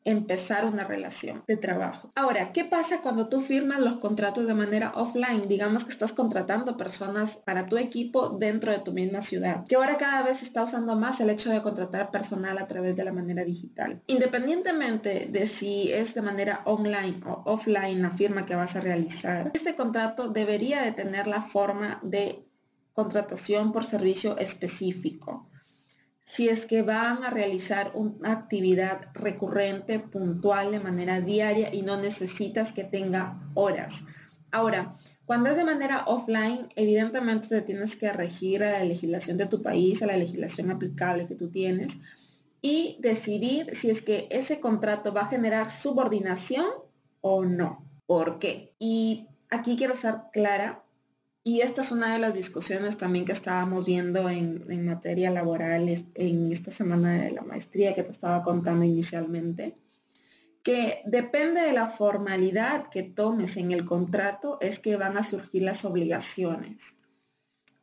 empezar 0.04 0.64
una 0.64 0.84
relación 0.84 1.44
de 1.46 1.56
trabajo. 1.56 2.10
Ahora, 2.14 2.52
¿qué 2.52 2.64
pasa 2.64 3.02
cuando 3.02 3.28
tú 3.28 3.40
firmas 3.40 3.80
los 3.80 3.96
contratos 3.96 4.46
de 4.46 4.54
manera 4.54 4.92
offline? 4.94 5.48
Digamos 5.48 5.84
que 5.84 5.90
estás 5.90 6.12
contratando 6.12 6.76
personas 6.76 7.36
para 7.36 7.66
tu 7.66 7.76
equipo 7.76 8.30
dentro 8.30 8.72
de 8.72 8.78
tu 8.78 8.92
misma 8.92 9.22
ciudad, 9.22 9.66
que 9.66 9.76
ahora 9.76 9.96
cada 9.96 10.22
vez 10.22 10.38
se 10.38 10.44
está 10.44 10.62
usando 10.62 10.96
más 10.96 11.20
el 11.20 11.30
hecho 11.30 11.50
de 11.50 11.62
contratar 11.62 12.10
personal 12.10 12.58
a 12.58 12.66
través 12.66 12.96
de 12.96 13.04
la 13.04 13.12
manera 13.12 13.44
digital. 13.44 14.02
Independientemente 14.06 15.28
de 15.30 15.46
si 15.46 15.92
es 15.92 16.14
de 16.14 16.22
manera 16.22 16.62
online 16.64 17.20
o 17.26 17.42
offline 17.44 18.02
la 18.02 18.10
firma 18.10 18.46
que 18.46 18.56
vas 18.56 18.76
a 18.76 18.80
realizar, 18.80 19.50
este 19.54 19.74
contrato 19.74 20.28
debería 20.28 20.82
de 20.82 20.92
tener 20.92 21.26
la 21.26 21.42
forma 21.42 22.00
de 22.02 22.44
contratación 22.94 23.72
por 23.72 23.84
servicio 23.84 24.38
específico 24.38 25.47
si 26.30 26.50
es 26.50 26.66
que 26.66 26.82
van 26.82 27.24
a 27.24 27.30
realizar 27.30 27.92
una 27.94 28.32
actividad 28.32 29.08
recurrente, 29.14 29.98
puntual, 29.98 30.70
de 30.70 30.78
manera 30.78 31.22
diaria 31.22 31.74
y 31.74 31.80
no 31.80 31.96
necesitas 31.96 32.74
que 32.74 32.84
tenga 32.84 33.40
horas. 33.54 34.04
Ahora, 34.50 34.92
cuando 35.24 35.48
es 35.48 35.56
de 35.56 35.64
manera 35.64 36.04
offline, 36.06 36.68
evidentemente 36.76 37.48
te 37.48 37.62
tienes 37.62 37.96
que 37.96 38.12
regir 38.12 38.62
a 38.62 38.72
la 38.72 38.84
legislación 38.84 39.38
de 39.38 39.46
tu 39.46 39.62
país, 39.62 40.02
a 40.02 40.06
la 40.06 40.18
legislación 40.18 40.70
aplicable 40.70 41.26
que 41.26 41.34
tú 41.34 41.50
tienes 41.50 42.00
y 42.60 42.98
decidir 43.00 43.74
si 43.74 43.88
es 43.88 44.02
que 44.02 44.28
ese 44.30 44.60
contrato 44.60 45.14
va 45.14 45.22
a 45.22 45.28
generar 45.28 45.70
subordinación 45.70 46.66
o 47.22 47.46
no. 47.46 47.86
¿Por 48.06 48.38
qué? 48.38 48.74
Y 48.78 49.28
aquí 49.48 49.76
quiero 49.76 49.96
ser 49.96 50.16
clara 50.30 50.84
y 51.48 51.62
esta 51.62 51.80
es 51.80 51.92
una 51.92 52.12
de 52.12 52.18
las 52.18 52.34
discusiones 52.34 52.98
también 52.98 53.24
que 53.24 53.32
estábamos 53.32 53.86
viendo 53.86 54.28
en, 54.28 54.84
materia 54.84 55.30
laboral 55.30 55.88
en 56.14 56.52
esta 56.52 56.70
semana 56.70 57.22
de 57.22 57.30
la 57.30 57.40
maestría 57.40 57.94
que 57.94 58.02
te 58.02 58.10
estaba 58.10 58.42
contando 58.42 58.84
inicialmente, 58.84 59.74
que 60.62 61.00
depende 61.06 61.62
de 61.62 61.72
la 61.72 61.86
formalidad 61.86 62.88
que 62.88 63.02
tomes 63.02 63.56
en 63.56 63.72
el 63.72 63.86
contrato 63.86 64.58
es 64.60 64.78
que 64.78 64.98
van 64.98 65.16
a 65.16 65.22
surgir 65.22 65.62
las 65.62 65.86
obligaciones. 65.86 66.96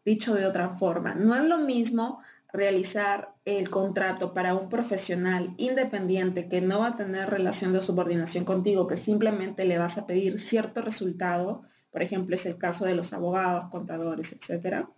Dicho 0.05 0.35
de 0.35 0.45
otra 0.45 0.69
forma, 0.69 1.15
no 1.15 1.33
es 1.33 1.45
lo 1.45 1.57
mismo 1.57 2.19
realizar 2.53 3.33
el 3.45 3.71
contrato 3.71 4.35
para 4.35 4.53
un 4.53 4.69
profesional 4.69 5.55
independiente 5.57 6.47
que 6.47 6.61
no 6.61 6.81
va 6.81 6.89
a 6.89 6.97
tener 6.97 7.31
relación 7.31 7.73
de 7.73 7.81
subordinación 7.81 8.45
contigo, 8.45 8.85
que 8.85 8.97
simplemente 8.97 9.65
le 9.65 9.79
vas 9.79 9.97
a 9.97 10.05
pedir 10.05 10.39
cierto 10.39 10.83
resultado 10.83 11.63
por 11.95 12.03
ejemplo, 12.03 12.35
es 12.35 12.45
el 12.45 12.57
caso 12.57 12.83
de 12.83 12.93
los 12.93 13.13
abogados, 13.13 13.69
contadores, 13.71 14.33
etcétera, 14.33 14.89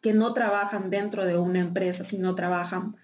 que 0.00 0.12
no 0.12 0.32
trabajan 0.32 0.90
dentro 0.90 1.24
de 1.24 1.38
una 1.38 1.60
empresa, 1.60 2.02
sino 2.02 2.34
trabajan 2.34 2.96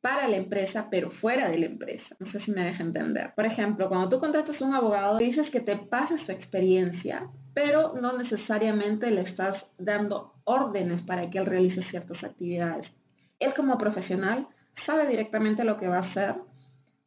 para 0.00 0.26
la 0.26 0.34
empresa, 0.34 0.88
pero 0.90 1.10
fuera 1.10 1.48
de 1.48 1.58
la 1.58 1.66
empresa. 1.66 2.16
No 2.18 2.26
sé 2.26 2.40
si 2.40 2.50
me 2.50 2.64
deja 2.64 2.82
entender. 2.82 3.32
Por 3.36 3.46
ejemplo, 3.46 3.88
cuando 3.88 4.08
tú 4.08 4.18
contratas 4.18 4.60
a 4.60 4.64
un 4.64 4.74
abogado, 4.74 5.18
dices 5.18 5.48
que 5.48 5.60
te 5.60 5.76
pase 5.76 6.18
su 6.18 6.32
experiencia, 6.32 7.30
pero 7.54 7.94
no 8.02 8.18
necesariamente 8.18 9.12
le 9.12 9.20
estás 9.20 9.70
dando 9.78 10.34
órdenes 10.42 11.02
para 11.02 11.30
que 11.30 11.38
él 11.38 11.46
realice 11.46 11.82
ciertas 11.82 12.24
actividades. 12.24 12.96
Él 13.38 13.54
como 13.54 13.78
profesional 13.78 14.48
sabe 14.72 15.06
directamente 15.06 15.62
lo 15.62 15.76
que 15.76 15.86
va 15.86 15.98
a 15.98 16.00
hacer, 16.00 16.34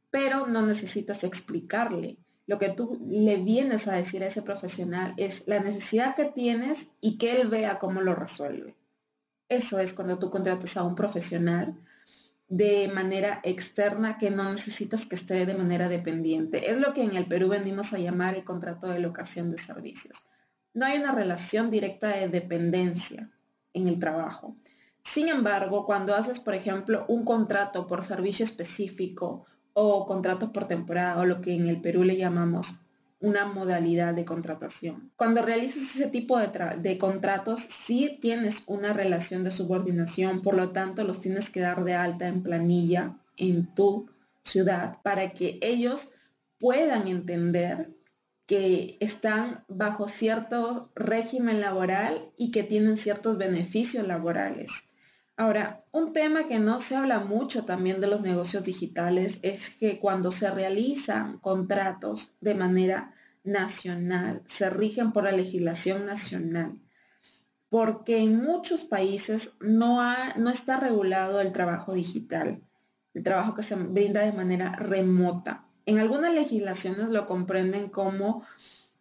pero 0.09 0.47
no 0.47 0.65
necesitas 0.65 1.25
explicarle 1.25 2.17
lo 2.47 2.57
que 2.57 2.69
tú 2.69 2.97
le 3.09 3.37
vienes 3.37 3.87
a 3.87 3.95
decir 3.95 4.23
a 4.23 4.27
ese 4.27 4.41
profesional 4.41 5.13
es 5.17 5.43
la 5.47 5.59
necesidad 5.59 6.15
que 6.15 6.25
tienes 6.25 6.91
y 7.01 7.17
que 7.17 7.39
él 7.39 7.49
vea 7.49 7.77
cómo 7.77 8.01
lo 8.01 8.15
resuelve. 8.15 8.75
Eso 9.49 9.79
es 9.79 9.93
cuando 9.93 10.17
tú 10.17 10.29
contratas 10.29 10.77
a 10.77 10.83
un 10.83 10.95
profesional 10.95 11.77
de 12.47 12.89
manera 12.93 13.41
externa 13.43 14.17
que 14.17 14.31
no 14.31 14.49
necesitas 14.49 15.05
que 15.05 15.15
esté 15.15 15.45
de 15.45 15.53
manera 15.55 15.89
dependiente. 15.89 16.71
Es 16.71 16.79
lo 16.79 16.93
que 16.93 17.03
en 17.03 17.17
el 17.17 17.27
Perú 17.27 17.49
venimos 17.49 17.93
a 17.93 17.99
llamar 17.99 18.35
el 18.35 18.45
contrato 18.45 18.87
de 18.87 18.99
locación 18.99 19.51
de 19.51 19.57
servicios. 19.57 20.29
No 20.73 20.85
hay 20.85 20.99
una 20.99 21.11
relación 21.11 21.69
directa 21.69 22.07
de 22.07 22.29
dependencia 22.29 23.29
en 23.73 23.87
el 23.87 23.99
trabajo. 23.99 24.55
Sin 25.03 25.27
embargo, 25.27 25.85
cuando 25.85 26.15
haces, 26.15 26.39
por 26.39 26.55
ejemplo, 26.55 27.05
un 27.09 27.25
contrato 27.25 27.87
por 27.87 28.03
servicio 28.03 28.45
específico 28.45 29.45
o 29.79 30.07
contratos 30.07 30.49
por 30.49 30.67
temporada 30.67 31.19
o 31.19 31.25
lo 31.25 31.39
que 31.39 31.53
en 31.53 31.67
el 31.67 31.79
Perú 31.79 32.03
le 32.03 32.17
llamamos 32.17 32.81
una 33.19 33.45
modalidad 33.45 34.15
de 34.15 34.25
contratación. 34.25 35.11
Cuando 35.15 35.43
realizas 35.43 35.83
ese 35.83 36.07
tipo 36.07 36.39
de, 36.39 36.49
de, 36.81 36.97
contratos, 36.97 37.61
sí 37.61 38.17
tienes 38.19 38.63
una 38.65 38.91
relación 38.93 39.43
de 39.43 39.51
subordinación, 39.51 40.41
por 40.41 40.55
lo 40.55 40.69
tanto 40.69 41.03
los 41.03 41.21
tienes 41.21 41.51
que 41.51 41.59
dar 41.59 41.83
de 41.83 41.93
alta 41.93 42.27
en 42.27 42.41
planilla 42.41 43.19
en 43.37 43.71
tu 43.75 44.09
ciudad 44.41 44.99
para 45.03 45.29
que 45.29 45.59
ellos 45.61 46.09
puedan 46.59 47.07
entender 47.07 47.91
que 48.47 48.97
están 48.99 49.63
bajo 49.67 50.07
cierto 50.07 50.91
régimen 50.95 51.61
laboral 51.61 52.31
y 52.35 52.49
que 52.49 52.63
tienen 52.63 52.97
ciertos 52.97 53.37
beneficios 53.37 54.07
laborales. 54.07 54.89
Ahora, 55.39 55.85
un 55.91 56.13
tema 56.13 56.45
que 56.45 56.57
no 56.57 56.81
se 56.81 56.95
habla 56.95 57.19
mucho 57.19 57.63
también 57.63 58.01
de 58.01 58.07
los 58.07 58.21
negocios 58.21 58.63
digitales 58.63 59.37
es 59.43 59.69
que 59.69 59.99
cuando 59.99 60.31
se 60.31 60.49
realizan 60.49 61.37
contratos 61.37 62.33
de 62.41 62.55
manera 62.55 63.13
nacional, 63.43 64.41
se 64.47 64.71
rigen 64.71 65.11
por 65.11 65.25
la 65.25 65.31
legislación 65.31 66.07
nacional, 66.07 66.79
porque 67.69 68.17
en 68.17 68.41
muchos 68.41 68.83
países 68.83 69.57
no, 69.59 70.01
no 70.37 70.49
está 70.49 70.79
regulado 70.79 71.39
el 71.39 71.51
trabajo 71.51 71.93
digital, 71.93 72.63
el 73.13 73.21
trabajo 73.21 73.53
que 73.53 73.61
se 73.61 73.75
brinda 73.75 74.21
de 74.21 74.33
manera 74.33 74.71
remota. 74.71 75.67
En 75.85 75.99
algunas 75.99 76.33
legislaciones 76.33 77.09
lo 77.09 77.27
comprenden 77.27 77.89
como, 77.89 78.43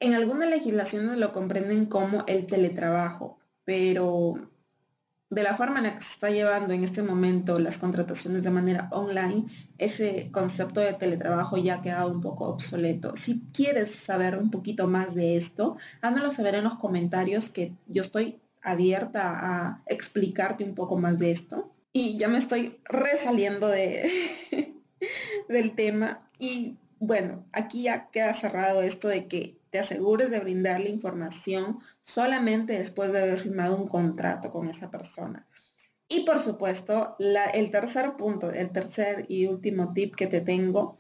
en 0.01 0.13
algunas 0.13 0.51
legislaciones 0.51 1.17
lo 1.17 1.33
comprenden 1.33 1.87
como 1.87 2.25
el 2.27 2.47
teletrabajo, 2.47 3.39
pero 3.65 4.51
de 5.29 5.43
la 5.43 5.55
forma 5.55 5.79
en 5.79 5.85
la 5.85 5.95
que 5.95 6.03
se 6.03 6.13
está 6.13 6.31
llevando 6.31 6.73
en 6.73 6.85
este 6.85 7.03
momento 7.03 7.59
las 7.59 7.79
contrataciones 7.79 8.45
de 8.45 8.51
manera 8.51 8.89
online, 8.93 9.45
ese 9.77 10.31
concepto 10.31 10.81
de 10.81 10.93
teletrabajo 10.93 11.57
ya 11.57 11.77
ha 11.77 11.83
quedado 11.83 12.13
un 12.13 12.21
poco 12.21 12.47
obsoleto. 12.47 13.17
Si 13.17 13.43
quieres 13.53 13.91
saber 13.91 14.39
un 14.39 14.51
poquito 14.51 14.87
más 14.87 15.15
de 15.15 15.37
esto, 15.37 15.77
házmelo 16.01 16.31
saber 16.31 16.55
en 16.55 16.65
los 16.65 16.77
comentarios 16.77 17.51
que 17.51 17.73
yo 17.89 18.03
estoy 18.03 18.39
abierta 18.63 19.33
a 19.41 19.83
explicarte 19.87 20.65
un 20.65 20.75
poco 20.75 20.97
más 20.97 21.19
de 21.19 21.33
esto. 21.33 21.73
Y 21.93 22.19
ya 22.19 22.29
me 22.29 22.39
estoy 22.39 22.79
resaliendo 22.85 23.69
de, 23.69 24.09
del 25.49 25.75
tema. 25.75 26.21
Y 26.39 26.77
bueno, 26.99 27.45
aquí 27.53 27.85
ya 27.85 28.11
queda 28.11 28.33
cerrado 28.35 28.83
esto 28.83 29.09
de 29.09 29.27
que 29.27 29.57
te 29.77 29.81
asegures 29.81 30.31
de 30.31 30.41
brindarle 30.41 30.89
información 30.89 31.81
solamente 32.01 32.79
después 32.79 33.13
de 33.13 33.21
haber 33.21 33.41
firmado 33.41 33.77
un 33.77 33.89
contrato 33.89 34.51
con 34.51 34.69
esa 34.69 34.91
persona. 34.91 35.47
Y 36.09 36.21
por 36.21 36.41
supuesto, 36.41 37.15
el 37.19 37.71
tercer 37.71 38.17
punto, 38.17 38.51
el 38.51 38.73
tercer 38.73 39.27
y 39.29 39.45
último 39.45 39.93
tip 39.93 40.17
que 40.17 40.29
te 40.29 40.41
tengo, 40.41 40.97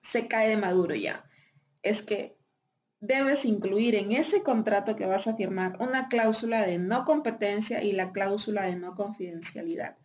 se 0.00 0.28
cae 0.28 0.48
de 0.48 0.56
maduro 0.56 0.94
ya. 0.94 1.28
Es 1.82 2.04
que 2.04 2.36
debes 3.00 3.44
incluir 3.44 3.96
en 3.96 4.12
ese 4.12 4.44
contrato 4.44 4.94
que 4.94 5.06
vas 5.06 5.26
a 5.26 5.34
firmar 5.34 5.78
una 5.80 6.08
cláusula 6.08 6.64
de 6.64 6.78
no 6.78 7.04
competencia 7.04 7.82
y 7.82 7.90
la 7.90 8.12
cláusula 8.12 8.62
de 8.66 8.76
no 8.76 8.94
confidencialidad. 8.94 9.96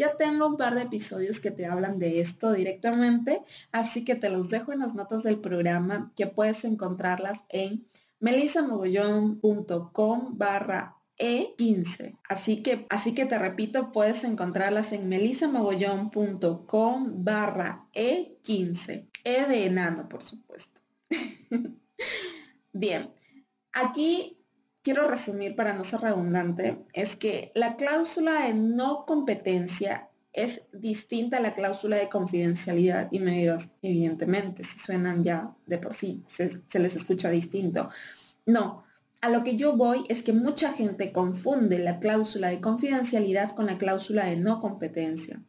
Ya 0.00 0.16
tengo 0.16 0.46
un 0.46 0.56
par 0.56 0.74
de 0.74 0.80
episodios 0.80 1.40
que 1.40 1.50
te 1.50 1.66
hablan 1.66 1.98
de 1.98 2.22
esto 2.22 2.52
directamente, 2.52 3.44
así 3.70 4.02
que 4.02 4.14
te 4.14 4.30
los 4.30 4.48
dejo 4.48 4.72
en 4.72 4.78
las 4.78 4.94
notas 4.94 5.24
del 5.24 5.40
programa 5.40 6.10
que 6.16 6.26
puedes 6.26 6.64
encontrarlas 6.64 7.40
en 7.50 7.86
melisamogollón.com 8.18 10.38
barra 10.38 10.96
e15. 11.18 12.16
Así 12.30 12.62
que, 12.62 12.86
así 12.88 13.14
que 13.14 13.26
te 13.26 13.38
repito, 13.38 13.92
puedes 13.92 14.24
encontrarlas 14.24 14.92
en 14.92 15.06
melisamogollón.com 15.10 17.22
barra 17.22 17.86
E15. 17.92 19.06
E 19.24 19.44
de 19.44 19.66
enano, 19.66 20.08
por 20.08 20.22
supuesto. 20.22 20.80
Bien, 22.72 23.12
aquí 23.70 24.39
quiero 24.82 25.08
resumir 25.08 25.56
para 25.56 25.74
no 25.74 25.84
ser 25.84 26.00
redundante, 26.00 26.84
es 26.92 27.16
que 27.16 27.52
la 27.54 27.76
cláusula 27.76 28.46
de 28.46 28.54
no 28.54 29.04
competencia 29.06 30.08
es 30.32 30.68
distinta 30.72 31.38
a 31.38 31.40
la 31.40 31.54
cláusula 31.54 31.96
de 31.96 32.08
confidencialidad 32.08 33.08
y 33.10 33.18
me 33.18 33.38
dirás, 33.38 33.74
evidentemente, 33.82 34.62
si 34.64 34.78
suenan 34.78 35.22
ya 35.22 35.54
de 35.66 35.78
por 35.78 35.94
sí, 35.94 36.22
se, 36.26 36.50
se 36.68 36.78
les 36.78 36.94
escucha 36.94 37.30
distinto. 37.30 37.90
No, 38.46 38.84
a 39.20 39.28
lo 39.28 39.44
que 39.44 39.56
yo 39.56 39.76
voy 39.76 40.04
es 40.08 40.22
que 40.22 40.32
mucha 40.32 40.72
gente 40.72 41.12
confunde 41.12 41.78
la 41.78 41.98
cláusula 41.98 42.48
de 42.48 42.60
confidencialidad 42.60 43.54
con 43.54 43.66
la 43.66 43.76
cláusula 43.76 44.24
de 44.24 44.36
no 44.36 44.60
competencia. 44.60 45.42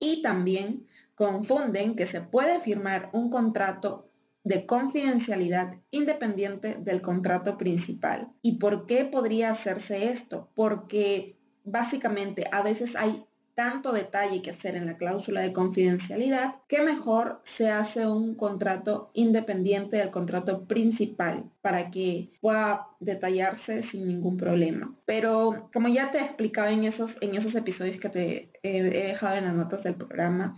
Y 0.00 0.22
también 0.22 0.88
confunden 1.14 1.94
que 1.94 2.06
se 2.06 2.22
puede 2.22 2.58
firmar 2.58 3.10
un 3.12 3.30
contrato 3.30 4.08
de 4.44 4.66
confidencialidad 4.66 5.80
independiente 5.90 6.76
del 6.80 7.00
contrato 7.00 7.56
principal. 7.58 8.32
¿Y 8.42 8.58
por 8.58 8.86
qué 8.86 9.04
podría 9.04 9.50
hacerse 9.50 10.08
esto? 10.08 10.50
Porque 10.54 11.38
básicamente 11.64 12.44
a 12.50 12.62
veces 12.62 12.96
hay 12.96 13.24
tanto 13.54 13.92
detalle 13.92 14.40
que 14.42 14.50
hacer 14.50 14.76
en 14.76 14.86
la 14.86 14.96
cláusula 14.96 15.40
de 15.40 15.52
confidencialidad 15.52 16.54
que 16.68 16.82
mejor 16.82 17.40
se 17.44 17.70
hace 17.70 18.06
un 18.06 18.34
contrato 18.34 19.10
independiente 19.12 19.98
del 19.98 20.10
contrato 20.10 20.64
principal 20.64 21.50
para 21.60 21.90
que 21.90 22.30
pueda 22.40 22.88
detallarse 23.00 23.82
sin 23.82 24.06
ningún 24.06 24.36
problema. 24.36 24.94
Pero 25.04 25.68
como 25.72 25.88
ya 25.88 26.10
te 26.10 26.18
he 26.18 26.22
explicado 26.22 26.68
en 26.68 26.84
esos, 26.84 27.20
en 27.20 27.34
esos 27.34 27.54
episodios 27.54 27.98
que 27.98 28.08
te 28.08 28.50
he 28.62 28.82
dejado 28.82 29.36
en 29.36 29.44
las 29.44 29.54
notas 29.54 29.82
del 29.82 29.96
programa, 29.96 30.54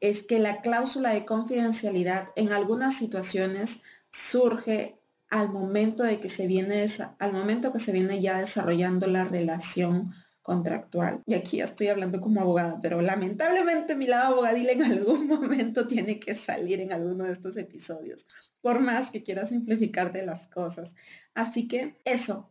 es 0.00 0.22
que 0.22 0.38
la 0.38 0.60
cláusula 0.60 1.10
de 1.10 1.24
confidencialidad 1.24 2.28
en 2.36 2.52
algunas 2.52 2.96
situaciones 2.96 3.82
surge 4.10 4.98
al 5.30 5.50
momento 5.50 6.02
de 6.04 6.20
que 6.20 6.30
se 6.30 6.46
viene 6.46 6.86
al 7.18 7.32
momento 7.32 7.72
que 7.72 7.80
se 7.80 7.92
viene 7.92 8.20
ya 8.20 8.38
desarrollando 8.38 9.06
la 9.06 9.24
relación 9.24 10.14
contractual. 10.48 11.22
Y 11.26 11.34
aquí 11.34 11.58
ya 11.58 11.66
estoy 11.66 11.88
hablando 11.88 12.22
como 12.22 12.40
abogada, 12.40 12.78
pero 12.80 13.02
lamentablemente 13.02 13.94
mi 13.94 14.06
lado 14.06 14.32
abogadil 14.32 14.70
en 14.70 14.82
algún 14.92 15.26
momento 15.26 15.86
tiene 15.86 16.18
que 16.18 16.34
salir 16.34 16.80
en 16.80 16.90
alguno 16.90 17.24
de 17.24 17.32
estos 17.32 17.58
episodios, 17.58 18.24
por 18.62 18.80
más 18.80 19.10
que 19.10 19.22
quiera 19.22 19.46
simplificarte 19.46 20.24
las 20.24 20.46
cosas. 20.46 20.96
Así 21.34 21.68
que 21.68 21.98
eso, 22.06 22.48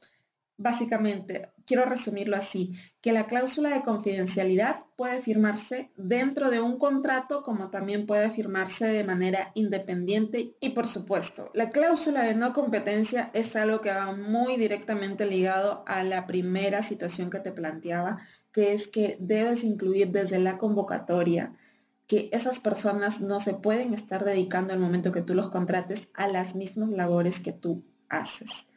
Básicamente, 0.60 1.52
quiero 1.68 1.86
resumirlo 1.86 2.36
así, 2.36 2.74
que 3.00 3.12
la 3.12 3.28
cláusula 3.28 3.70
de 3.70 3.84
confidencialidad 3.84 4.86
puede 4.96 5.22
firmarse 5.22 5.92
dentro 5.98 6.50
de 6.50 6.62
un 6.62 6.80
contrato 6.80 7.44
como 7.44 7.70
también 7.70 8.08
puede 8.08 8.32
firmarse 8.32 8.88
de 8.88 9.04
manera 9.04 9.52
independiente 9.54 10.56
y 10.60 10.70
por 10.70 10.88
supuesto, 10.88 11.52
la 11.54 11.70
cláusula 11.70 12.24
de 12.24 12.34
no 12.34 12.54
competencia 12.54 13.30
es 13.36 13.56
algo 13.56 13.82
que 13.82 13.94
va 13.94 14.16
muy 14.16 14.58
directamente 14.58 15.28
ligado 15.28 15.84
a 15.86 16.04
la 16.04 16.26
primera 16.26 16.82
situación 16.82 17.30
que 17.30 17.40
te 17.40 17.52
planteaba, 17.52 18.18
que 18.52 18.74
es 18.74 18.88
que 18.88 19.18
debes 19.20 19.64
incluir 19.64 20.10
desde 20.10 20.40
la 20.40 20.58
convocatoria 20.58 21.56
que 22.08 22.30
esas 22.32 22.60
personas 22.60 23.22
no 23.22 23.40
se 23.40 23.54
pueden 23.54 23.94
estar 23.94 24.24
dedicando 24.24 24.74
al 24.74 24.80
momento 24.80 25.12
que 25.12 25.22
tú 25.22 25.36
los 25.36 25.50
contrates 25.50 26.10
a 26.16 26.28
las 26.28 26.56
mismas 26.56 26.90
labores 26.90 27.42
que 27.42 27.52
tú 27.52 27.84
haces. 28.10 28.70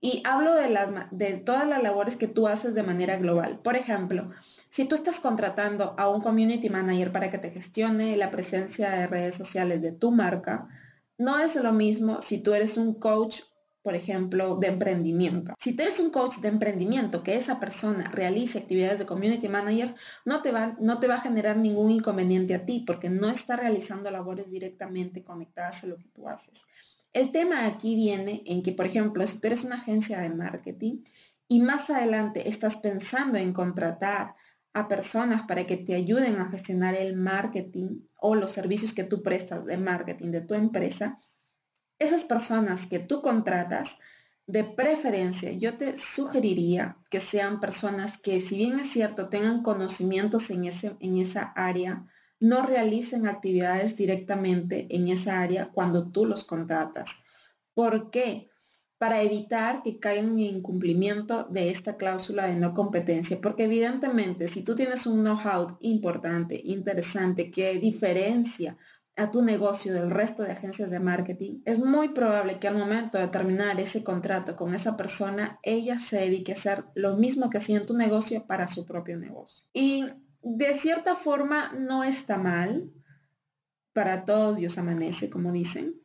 Y 0.00 0.22
hablo 0.24 0.54
de, 0.54 1.36
todas 1.38 1.66
las 1.66 1.82
labores 1.82 2.16
que 2.16 2.28
tú 2.28 2.46
haces 2.46 2.74
de 2.74 2.84
manera 2.84 3.16
global. 3.16 3.58
Por 3.58 3.74
ejemplo, 3.74 4.30
si 4.70 4.84
tú 4.84 4.94
estás 4.94 5.18
contratando 5.18 5.96
a 5.98 6.08
un 6.08 6.20
community 6.20 6.70
manager 6.70 7.10
para 7.10 7.30
que 7.30 7.38
te 7.38 7.50
gestione 7.50 8.16
la 8.16 8.30
presencia 8.30 8.90
de 8.90 9.08
redes 9.08 9.34
sociales 9.34 9.82
de 9.82 9.90
tu 9.90 10.12
marca, 10.12 10.68
no 11.16 11.40
es 11.40 11.56
lo 11.56 11.72
mismo 11.72 12.22
si 12.22 12.40
tú 12.40 12.54
eres 12.54 12.76
un 12.78 12.94
coach, 12.94 13.40
por 13.82 13.96
ejemplo, 13.96 14.54
de 14.54 14.68
emprendimiento. 14.68 15.54
Si 15.58 15.74
tú 15.74 15.82
eres 15.82 15.98
un 15.98 16.10
coach 16.10 16.36
de 16.36 16.48
emprendimiento, 16.48 17.24
que 17.24 17.34
esa 17.34 17.58
persona 17.58 18.08
realice 18.12 18.60
actividades 18.60 19.00
de 19.00 19.06
community 19.06 19.48
manager, 19.48 19.96
no 20.24 20.42
te 20.42 20.52
va 20.52 21.14
a 21.16 21.20
generar 21.20 21.56
ningún 21.56 21.90
inconveniente 21.90 22.54
a 22.54 22.64
ti 22.64 22.84
porque 22.86 23.10
no 23.10 23.30
está 23.30 23.56
realizando 23.56 24.12
labores 24.12 24.48
directamente 24.48 25.24
conectadas 25.24 25.82
a 25.82 25.88
lo 25.88 25.96
que 25.96 26.06
tú 26.14 26.28
haces. 26.28 26.67
El 27.12 27.32
tema 27.32 27.66
aquí 27.66 27.96
viene 27.96 28.42
en 28.46 28.62
que, 28.62 28.72
por 28.72 28.86
ejemplo, 28.86 29.26
si 29.26 29.40
tú 29.40 29.46
eres 29.46 29.64
una 29.64 29.76
agencia 29.76 30.20
de 30.20 30.30
marketing 30.30 31.02
y 31.48 31.60
más 31.60 31.90
adelante 31.90 32.48
estás 32.48 32.76
pensando 32.76 33.38
en 33.38 33.52
contratar 33.52 34.34
a 34.74 34.88
personas 34.88 35.42
para 35.42 35.66
que 35.66 35.76
te 35.76 35.94
ayuden 35.94 36.36
a 36.36 36.50
gestionar 36.50 36.94
el 36.94 37.16
marketing 37.16 38.02
o 38.16 38.34
los 38.34 38.52
servicios 38.52 38.92
que 38.92 39.04
tú 39.04 39.22
prestas 39.22 39.64
de 39.64 39.78
marketing 39.78 40.30
de 40.30 40.42
tu 40.42 40.54
empresa, 40.54 41.18
esas 41.98 42.24
personas 42.24 42.86
que 42.86 42.98
tú 42.98 43.22
contratas, 43.22 43.98
de 44.48 44.64
preferencia, 44.64 45.52
yo 45.52 45.76
te 45.76 45.98
sugeriría 45.98 46.96
que 47.10 47.20
sean 47.20 47.60
personas 47.60 48.16
que, 48.16 48.40
si 48.40 48.56
bien 48.56 48.80
es 48.80 48.88
cierto, 48.88 49.28
tengan 49.28 49.62
conocimientos 49.62 50.50
en, 50.50 50.64
ese, 50.64 50.96
en 51.00 51.18
esa 51.18 51.52
área, 51.54 52.06
no 52.40 52.62
realicen 52.62 53.26
actividades 53.26 53.96
directamente 53.96 54.86
en 54.90 55.08
esa 55.08 55.40
área 55.40 55.70
cuando 55.72 56.10
tú 56.10 56.24
los 56.24 56.44
contratas. 56.44 57.24
¿Por 57.74 58.10
qué? 58.10 58.48
Para 58.98 59.22
evitar 59.22 59.82
que 59.82 59.98
caigan 59.98 60.32
en 60.32 60.56
incumplimiento 60.56 61.44
de 61.44 61.70
esta 61.70 61.96
cláusula 61.96 62.46
de 62.46 62.56
no 62.56 62.74
competencia. 62.74 63.38
Porque 63.40 63.64
evidentemente, 63.64 64.48
si 64.48 64.64
tú 64.64 64.74
tienes 64.74 65.06
un 65.06 65.22
know-how 65.22 65.78
importante, 65.80 66.60
interesante, 66.64 67.50
que 67.50 67.78
diferencia 67.78 68.76
a 69.16 69.30
tu 69.32 69.42
negocio 69.42 69.92
del 69.92 70.10
resto 70.10 70.44
de 70.44 70.52
agencias 70.52 70.90
de 70.90 71.00
marketing, 71.00 71.60
es 71.64 71.80
muy 71.80 72.10
probable 72.10 72.60
que 72.60 72.68
al 72.68 72.78
momento 72.78 73.18
de 73.18 73.26
terminar 73.28 73.80
ese 73.80 74.04
contrato 74.04 74.54
con 74.54 74.74
esa 74.74 74.96
persona, 74.96 75.58
ella 75.64 75.98
se 75.98 76.18
dedique 76.18 76.52
a 76.52 76.54
hacer 76.54 76.84
lo 76.94 77.16
mismo 77.16 77.50
que 77.50 77.58
hacía 77.58 77.78
en 77.78 77.86
tu 77.86 77.94
negocio 77.94 78.46
para 78.46 78.68
su 78.68 78.86
propio 78.86 79.18
negocio. 79.18 79.64
Y 79.72 80.04
de 80.42 80.74
cierta 80.74 81.14
forma 81.14 81.72
no 81.72 82.04
está 82.04 82.38
mal, 82.38 82.90
para 83.92 84.24
todos 84.24 84.56
Dios 84.56 84.78
amanece, 84.78 85.30
como 85.30 85.52
dicen, 85.52 86.00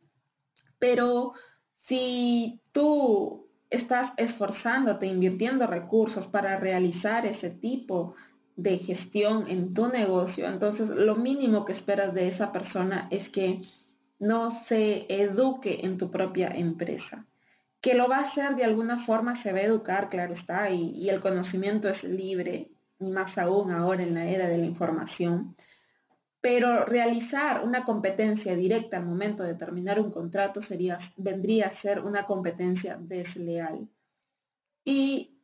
pero 0.78 1.32
Si 1.76 2.62
tú 2.72 3.46
estás 3.68 4.14
esforzándote, 4.16 5.06
invirtiendo 5.06 5.66
recursos 5.66 6.28
para 6.28 6.56
realizar 6.56 7.26
ese 7.26 7.50
tipo 7.50 8.14
de 8.56 8.78
gestión 8.78 9.44
en 9.48 9.74
tu 9.74 9.88
negocio, 9.88 10.46
entonces 10.46 10.88
lo 10.88 11.16
mínimo 11.16 11.66
que 11.66 11.72
esperas 11.72 12.14
de 12.14 12.28
esa 12.28 12.52
persona 12.52 13.06
es 13.10 13.28
que 13.28 13.60
no 14.18 14.50
se 14.50 15.06
eduque 15.12 15.80
en 15.82 15.98
tu 15.98 16.10
propia 16.10 16.48
empresa. 16.48 17.26
Que 17.82 17.94
lo 17.94 18.08
va 18.08 18.16
a 18.16 18.20
hacer 18.20 18.56
de 18.56 18.64
alguna 18.64 18.96
forma, 18.96 19.36
se 19.36 19.52
va 19.52 19.58
a 19.58 19.62
educar, 19.64 20.08
claro 20.08 20.32
está, 20.32 20.70
y, 20.70 21.10
el 21.10 21.20
conocimiento 21.20 21.90
es 21.90 22.04
libre, 22.04 22.70
y 23.06 23.10
más 23.10 23.38
aún 23.38 23.70
ahora 23.70 24.02
en 24.02 24.14
la 24.14 24.24
era 24.24 24.48
de 24.48 24.58
la 24.58 24.66
información. 24.66 25.56
Pero 26.40 26.84
realizar 26.84 27.64
una 27.64 27.84
competencia 27.84 28.54
directa 28.54 28.98
al 28.98 29.06
momento 29.06 29.44
de 29.44 29.54
terminar 29.54 29.98
un 29.98 30.10
contrato 30.10 30.60
sería, 30.60 30.98
vendría 31.16 31.68
a 31.68 31.72
ser 31.72 32.00
una 32.00 32.26
competencia 32.26 32.98
desleal. 33.00 33.88
Y 34.84 35.40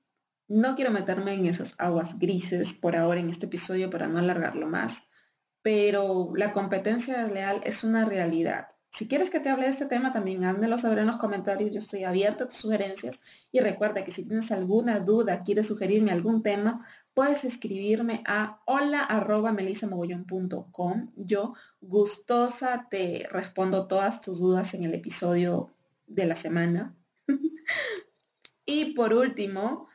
no 0.48 0.74
quiero 0.74 0.90
meterme 0.90 1.34
en 1.34 1.46
esas 1.46 1.74
aguas 1.78 2.18
grises 2.18 2.74
por 2.74 2.96
ahora 2.96 3.20
en 3.20 3.30
este 3.30 3.46
episodio 3.46 3.88
para 3.88 4.08
no 4.08 4.18
alargarlo 4.18 4.66
más, 4.66 5.10
pero 5.62 6.32
la 6.34 6.52
competencia 6.52 7.22
desleal 7.22 7.60
es 7.64 7.84
una 7.84 8.04
realidad. 8.04 8.66
Si 8.92 9.06
quieres 9.06 9.30
que 9.30 9.38
te 9.38 9.48
hable 9.48 9.66
de 9.66 9.70
este 9.70 9.86
tema, 9.86 10.12
también 10.12 10.44
házmelo 10.44 10.76
saber 10.76 10.98
en 10.98 11.06
los 11.06 11.18
comentarios. 11.18 11.72
Yo 11.72 11.78
estoy 11.78 12.02
abierta 12.02 12.44
a 12.44 12.48
tus 12.48 12.58
sugerencias. 12.58 13.20
Y 13.52 13.60
recuerda 13.60 14.02
que 14.04 14.10
si 14.10 14.26
tienes 14.26 14.50
alguna 14.50 14.98
duda, 14.98 15.44
quieres 15.44 15.68
sugerirme 15.68 16.10
algún 16.10 16.42
tema, 16.42 16.84
puedes 17.20 17.44
escribirme 17.44 18.22
a 18.26 18.62
hola 18.64 19.06
Yo 21.16 21.54
gustosa 21.82 22.88
te 22.90 23.28
respondo 23.30 23.86
todas 23.86 24.22
tus 24.22 24.38
dudas 24.38 24.72
en 24.72 24.84
el 24.84 24.94
episodio 24.94 25.70
de 26.06 26.24
la 26.24 26.34
semana. 26.34 26.96
y 28.64 28.94
por 28.94 29.12
último, 29.12 29.86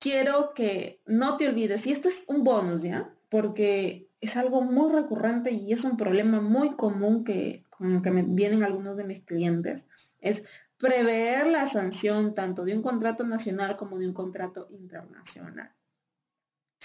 quiero 0.00 0.50
que 0.52 1.00
no 1.06 1.36
te 1.36 1.46
olvides, 1.46 1.86
y 1.86 1.92
esto 1.92 2.08
es 2.08 2.24
un 2.26 2.42
bonus 2.42 2.82
ya, 2.82 3.14
porque 3.28 4.08
es 4.20 4.36
algo 4.36 4.60
muy 4.60 4.92
recurrente 4.92 5.52
y 5.52 5.72
es 5.72 5.84
un 5.84 5.96
problema 5.96 6.40
muy 6.40 6.74
común 6.74 7.22
que, 7.22 7.64
con 7.70 8.02
que 8.02 8.10
me 8.10 8.22
vienen 8.22 8.64
algunos 8.64 8.96
de 8.96 9.04
mis 9.04 9.20
clientes, 9.20 9.86
es 10.20 10.44
prever 10.76 11.46
la 11.46 11.68
sanción 11.68 12.34
tanto 12.34 12.64
de 12.64 12.76
un 12.76 12.82
contrato 12.82 13.22
nacional 13.22 13.76
como 13.76 13.96
de 13.96 14.08
un 14.08 14.12
contrato 14.12 14.66
internacional. 14.70 15.70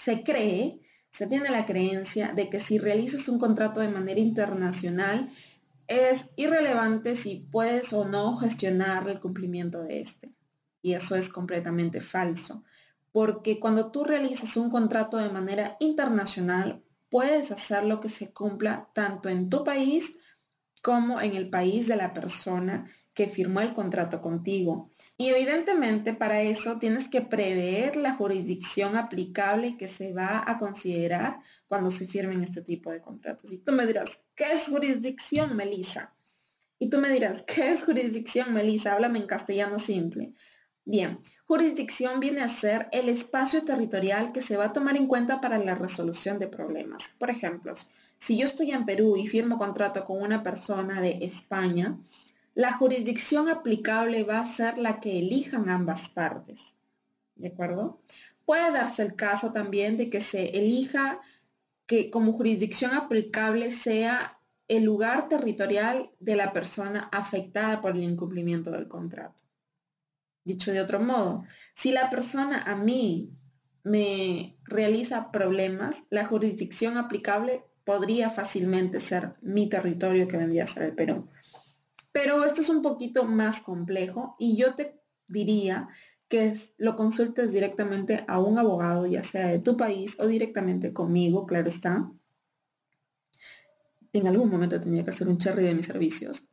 Se 0.02 0.22
cree, 0.22 0.80
se 1.10 1.26
tiene 1.26 1.50
la 1.50 1.66
creencia 1.66 2.32
de 2.32 2.48
que 2.48 2.58
si 2.58 2.78
realizas 2.78 3.28
un 3.28 3.38
contrato 3.38 3.80
de 3.80 3.88
manera 3.88 4.18
internacional, 4.18 5.30
es 5.88 6.30
irrelevante 6.36 7.16
si 7.16 7.46
puedes 7.52 7.92
o 7.92 8.06
no 8.06 8.38
gestionar 8.38 9.06
el 9.10 9.20
cumplimiento 9.20 9.82
de 9.82 10.00
este. 10.00 10.32
Y 10.80 10.94
eso 10.94 11.16
es 11.16 11.28
completamente 11.28 12.00
falso, 12.00 12.64
porque 13.12 13.60
cuando 13.60 13.90
tú 13.90 14.04
realizas 14.04 14.56
un 14.56 14.70
contrato 14.70 15.18
de 15.18 15.28
manera 15.28 15.76
internacional, 15.80 16.82
puedes 17.10 17.50
hacer 17.50 17.84
lo 17.84 18.00
que 18.00 18.08
se 18.08 18.32
cumpla 18.32 18.88
tanto 18.94 19.28
en 19.28 19.50
tu 19.50 19.64
país 19.64 20.16
como 20.82 21.20
en 21.20 21.34
el 21.34 21.50
país 21.50 21.86
de 21.88 21.96
la 21.96 22.12
persona 22.12 22.86
que 23.14 23.26
firmó 23.26 23.60
el 23.60 23.74
contrato 23.74 24.20
contigo. 24.20 24.88
Y 25.16 25.28
evidentemente 25.28 26.14
para 26.14 26.40
eso 26.40 26.78
tienes 26.78 27.08
que 27.08 27.20
prever 27.20 27.96
la 27.96 28.14
jurisdicción 28.14 28.96
aplicable 28.96 29.76
que 29.76 29.88
se 29.88 30.12
va 30.12 30.42
a 30.46 30.58
considerar 30.58 31.40
cuando 31.68 31.90
se 31.90 32.06
firmen 32.06 32.42
este 32.42 32.62
tipo 32.62 32.90
de 32.90 33.02
contratos. 33.02 33.52
Y 33.52 33.58
tú 33.58 33.72
me 33.72 33.86
dirás, 33.86 34.26
¿qué 34.34 34.52
es 34.52 34.68
jurisdicción, 34.68 35.56
Melissa? 35.56 36.14
Y 36.78 36.88
tú 36.88 36.98
me 36.98 37.10
dirás, 37.10 37.42
¿qué 37.42 37.72
es 37.72 37.84
jurisdicción, 37.84 38.54
Melissa? 38.54 38.94
Háblame 38.94 39.18
en 39.18 39.26
castellano 39.26 39.78
simple. 39.78 40.32
Bien, 40.86 41.20
jurisdicción 41.46 42.20
viene 42.20 42.40
a 42.40 42.48
ser 42.48 42.88
el 42.90 43.10
espacio 43.10 43.64
territorial 43.64 44.32
que 44.32 44.40
se 44.40 44.56
va 44.56 44.64
a 44.66 44.72
tomar 44.72 44.96
en 44.96 45.06
cuenta 45.06 45.40
para 45.42 45.58
la 45.58 45.74
resolución 45.74 46.38
de 46.38 46.48
problemas. 46.48 47.16
Por 47.18 47.28
ejemplo, 47.28 47.74
si 48.20 48.36
yo 48.36 48.46
estoy 48.46 48.70
en 48.72 48.84
Perú 48.84 49.16
y 49.16 49.26
firmo 49.26 49.56
contrato 49.56 50.04
con 50.04 50.20
una 50.20 50.42
persona 50.42 51.00
de 51.00 51.18
España, 51.22 51.98
la 52.54 52.74
jurisdicción 52.74 53.48
aplicable 53.48 54.24
va 54.24 54.40
a 54.40 54.46
ser 54.46 54.76
la 54.76 55.00
que 55.00 55.18
elijan 55.18 55.70
ambas 55.70 56.10
partes. 56.10 56.74
¿De 57.34 57.48
acuerdo? 57.48 57.98
Puede 58.44 58.70
darse 58.72 59.02
el 59.02 59.16
caso 59.16 59.52
también 59.52 59.96
de 59.96 60.10
que 60.10 60.20
se 60.20 60.58
elija 60.58 61.20
que 61.86 62.10
como 62.10 62.34
jurisdicción 62.34 62.92
aplicable 62.92 63.70
sea 63.70 64.38
el 64.68 64.84
lugar 64.84 65.28
territorial 65.28 66.10
de 66.20 66.36
la 66.36 66.52
persona 66.52 67.08
afectada 67.12 67.80
por 67.80 67.96
el 67.96 68.02
incumplimiento 68.02 68.70
del 68.70 68.86
contrato. 68.86 69.42
Dicho 70.44 70.72
de 70.72 70.80
otro 70.80 71.00
modo, 71.00 71.44
si 71.74 71.90
la 71.90 72.10
persona 72.10 72.62
a 72.62 72.76
mí 72.76 73.30
me 73.82 74.58
realiza 74.64 75.32
problemas, 75.32 76.04
la 76.10 76.26
jurisdicción 76.26 76.98
aplicable 76.98 77.64
podría 77.90 78.30
fácilmente 78.30 79.00
ser 79.00 79.32
mi 79.42 79.68
territorio 79.68 80.28
que 80.28 80.36
vendría 80.36 80.62
a 80.62 80.68
ser 80.68 80.84
el 80.84 80.94
Perú. 80.94 81.28
Pero 82.12 82.44
esto 82.44 82.60
es 82.60 82.68
un 82.68 82.82
poquito 82.82 83.24
más 83.24 83.62
complejo 83.62 84.32
y 84.38 84.56
yo 84.56 84.76
te 84.76 85.02
diría 85.26 85.88
que 86.28 86.56
lo 86.78 86.94
consultes 86.94 87.50
directamente 87.50 88.24
a 88.28 88.38
un 88.38 88.60
abogado, 88.60 89.08
ya 89.08 89.24
sea 89.24 89.48
de 89.48 89.58
tu 89.58 89.76
país 89.76 90.20
o 90.20 90.28
directamente 90.28 90.92
conmigo, 90.92 91.46
claro 91.46 91.68
está. 91.68 92.08
En 94.12 94.28
algún 94.28 94.50
momento 94.50 94.80
tenía 94.80 95.02
que 95.02 95.10
hacer 95.10 95.26
un 95.26 95.38
cherry 95.38 95.64
de 95.64 95.74
mis 95.74 95.86
servicios. 95.86 96.48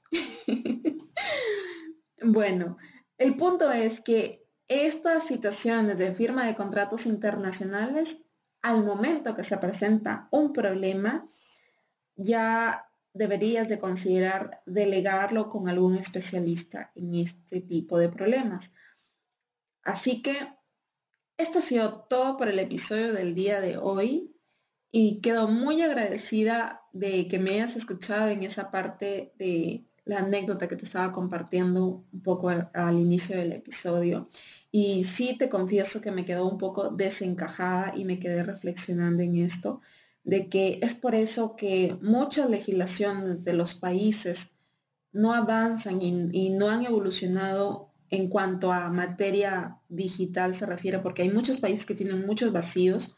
bueno, 2.24 2.78
el 3.20 3.36
punto 3.36 3.72
es 3.72 4.02
que 4.02 4.44
estas 4.68 5.28
situaciones 5.28 6.00
de 6.00 6.16
firma 6.16 6.48
de 6.48 6.56
contratos 6.56 7.06
internacionales, 7.06 8.27
al 8.68 8.84
momento 8.84 9.36
que 9.36 9.44
se 9.44 9.58
presenta 9.58 10.28
un 10.32 10.54
problema, 10.54 11.28
ya 12.16 12.90
deberías 13.14 13.68
de 13.68 13.80
considerar 13.80 14.62
delegarlo 14.66 15.50
con 15.50 15.70
algún 15.70 15.96
especialista 15.96 16.92
en 16.96 17.16
este 17.16 17.62
tipo 17.62 17.98
de 17.98 18.10
problemas. 18.10 18.74
Así 19.84 20.22
que 20.22 20.36
esto 21.38 21.60
ha 21.60 21.62
sido 21.62 22.06
todo 22.10 22.38
por 22.38 22.50
el 22.50 22.60
episodio 22.60 23.14
del 23.14 23.36
día 23.36 23.62
de 23.62 23.78
hoy 23.78 24.36
y 24.92 25.22
quedo 25.22 25.48
muy 25.48 25.82
agradecida 25.82 26.82
de 26.94 27.28
que 27.28 27.40
me 27.40 27.52
hayas 27.52 27.76
escuchado 27.76 28.30
en 28.30 28.44
esa 28.44 28.72
parte 28.72 29.34
de 29.38 29.86
la 30.08 30.20
anécdota 30.20 30.68
que 30.68 30.78
te 30.78 30.86
estaba 30.86 31.12
compartiendo 31.12 32.06
un 32.12 32.22
poco 32.22 32.50
al, 32.50 33.00
inicio 33.00 33.38
del 33.38 33.52
episodio. 33.52 34.28
Y 34.72 35.04
sí 35.04 35.36
te 35.38 35.50
confieso 35.50 36.02
que 36.02 36.12
me 36.12 36.26
quedó 36.26 36.50
un 36.50 36.58
poco 36.58 36.90
desencajada 36.90 37.94
y 37.96 38.06
me 38.06 38.20
quedé 38.20 38.44
reflexionando 38.44 39.22
en 39.22 39.36
esto 39.38 39.82
de 40.24 40.50
que 40.50 40.80
es 40.82 40.96
por 40.96 41.16
eso 41.16 41.56
que 41.56 41.98
muchas 42.02 42.50
legislaciones 42.50 43.46
de 43.46 43.54
los 43.54 43.76
países 43.76 44.56
no 45.14 45.34
avanzan 45.34 46.02
y, 46.02 46.50
no 46.50 46.70
han 46.70 46.86
evolucionado 46.86 47.90
en 48.10 48.30
cuanto 48.30 48.74
a 48.74 48.90
materia 48.90 49.78
digital 49.90 50.54
se 50.54 50.66
refiere, 50.66 51.00
porque 51.00 51.22
hay 51.22 51.30
muchos 51.30 51.60
países 51.60 51.86
que 51.86 51.96
tienen 51.96 52.26
muchos 52.26 52.52
vacíos 52.52 53.18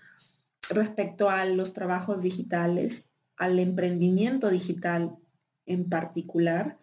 respecto 0.69 1.29
a 1.29 1.45
los 1.45 1.73
trabajos 1.73 2.21
digitales, 2.21 3.09
al 3.37 3.59
emprendimiento 3.59 4.49
digital 4.49 5.17
en 5.69 5.89
particular, 5.89 6.77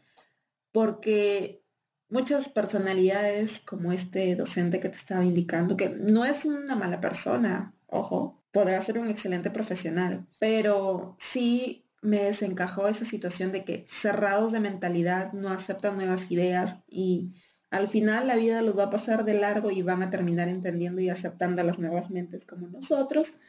porque 0.73 1.63
muchas 2.09 2.49
personalidades 2.49 3.61
como 3.61 3.93
este 3.93 4.35
docente 4.37 4.81
que 4.81 4.89
te 4.89 4.97
estaba 4.97 5.25
indicando, 5.25 5.77
que 5.77 5.91
no 5.91 6.25
es 6.25 6.45
una 6.45 6.77
mala 6.77 7.01
persona, 7.01 7.75
ojo, 7.87 8.43
podrá 8.53 8.81
ser 8.81 8.99
un 8.99 9.11
excelente 9.11 9.51
profesional, 9.51 10.27
pero 10.39 11.17
sí 11.19 11.85
me 12.03 12.23
desencajó 12.23 12.87
esa 12.89 13.05
situación 13.05 13.53
de 13.53 13.65
que 13.65 13.85
cerrados 13.89 14.53
de 14.53 14.61
mentalidad 14.61 15.33
no 15.33 15.49
aceptan 15.51 15.97
nuevas 15.97 16.31
ideas 16.31 16.85
y 16.89 17.33
al 17.71 17.89
final 17.89 18.29
la 18.29 18.37
vida 18.37 18.63
los 18.63 18.79
va 18.79 18.85
a 18.85 18.91
pasar 18.91 19.25
de 19.25 19.35
largo 19.35 19.71
y 19.71 19.83
van 19.83 20.03
a 20.03 20.11
terminar 20.11 20.49
entendiendo 20.49 21.01
y 21.01 21.11
aceptando 21.11 21.61
a 21.61 21.65
las 21.65 21.79
nuevas 21.79 22.11
mentes 22.11 22.47
como 22.47 22.69
nosotros 22.69 23.41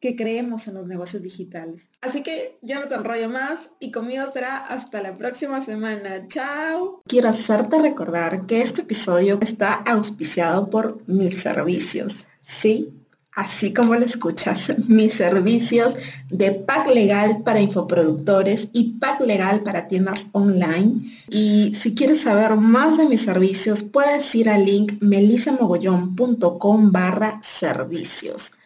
que 0.00 0.16
creemos 0.16 0.68
en 0.68 0.74
los 0.74 0.86
negocios 0.86 1.22
digitales. 1.22 1.90
Así 2.02 2.22
que 2.22 2.58
yo 2.62 2.78
no 2.78 2.88
te 2.88 2.94
enrollo 2.94 3.28
más 3.28 3.70
y 3.80 3.90
conmigo 3.90 4.24
será 4.32 4.56
hasta 4.56 5.02
la 5.02 5.16
próxima 5.16 5.62
semana. 5.62 6.26
Chao. 6.28 7.02
Quiero 7.06 7.28
hacerte 7.28 7.78
recordar 7.78 8.46
que 8.46 8.62
este 8.62 8.82
episodio 8.82 9.38
está 9.40 9.74
auspiciado 9.74 10.68
por 10.70 11.02
mis 11.06 11.40
servicios. 11.40 12.26
Sí, 12.42 12.92
así 13.36 13.72
como 13.72 13.94
lo 13.94 14.04
escuchas, 14.04 14.74
mis 14.88 15.14
servicios 15.14 15.96
de 16.30 16.52
pack 16.52 16.88
legal 16.88 17.42
para 17.44 17.60
infoproductores 17.60 18.70
y 18.72 18.94
pack 18.98 19.20
legal 19.20 19.62
para 19.62 19.86
tiendas 19.88 20.26
online. 20.32 21.16
Y 21.28 21.74
si 21.74 21.94
quieres 21.94 22.22
saber 22.22 22.56
más 22.56 22.96
de 22.96 23.06
mis 23.06 23.22
servicios, 23.22 23.84
puedes 23.84 24.34
ir 24.34 24.48
al 24.48 24.64
link 24.64 24.94
melisamogollón.com 25.00 26.92
barra 26.92 27.38
servicios. 27.42 28.52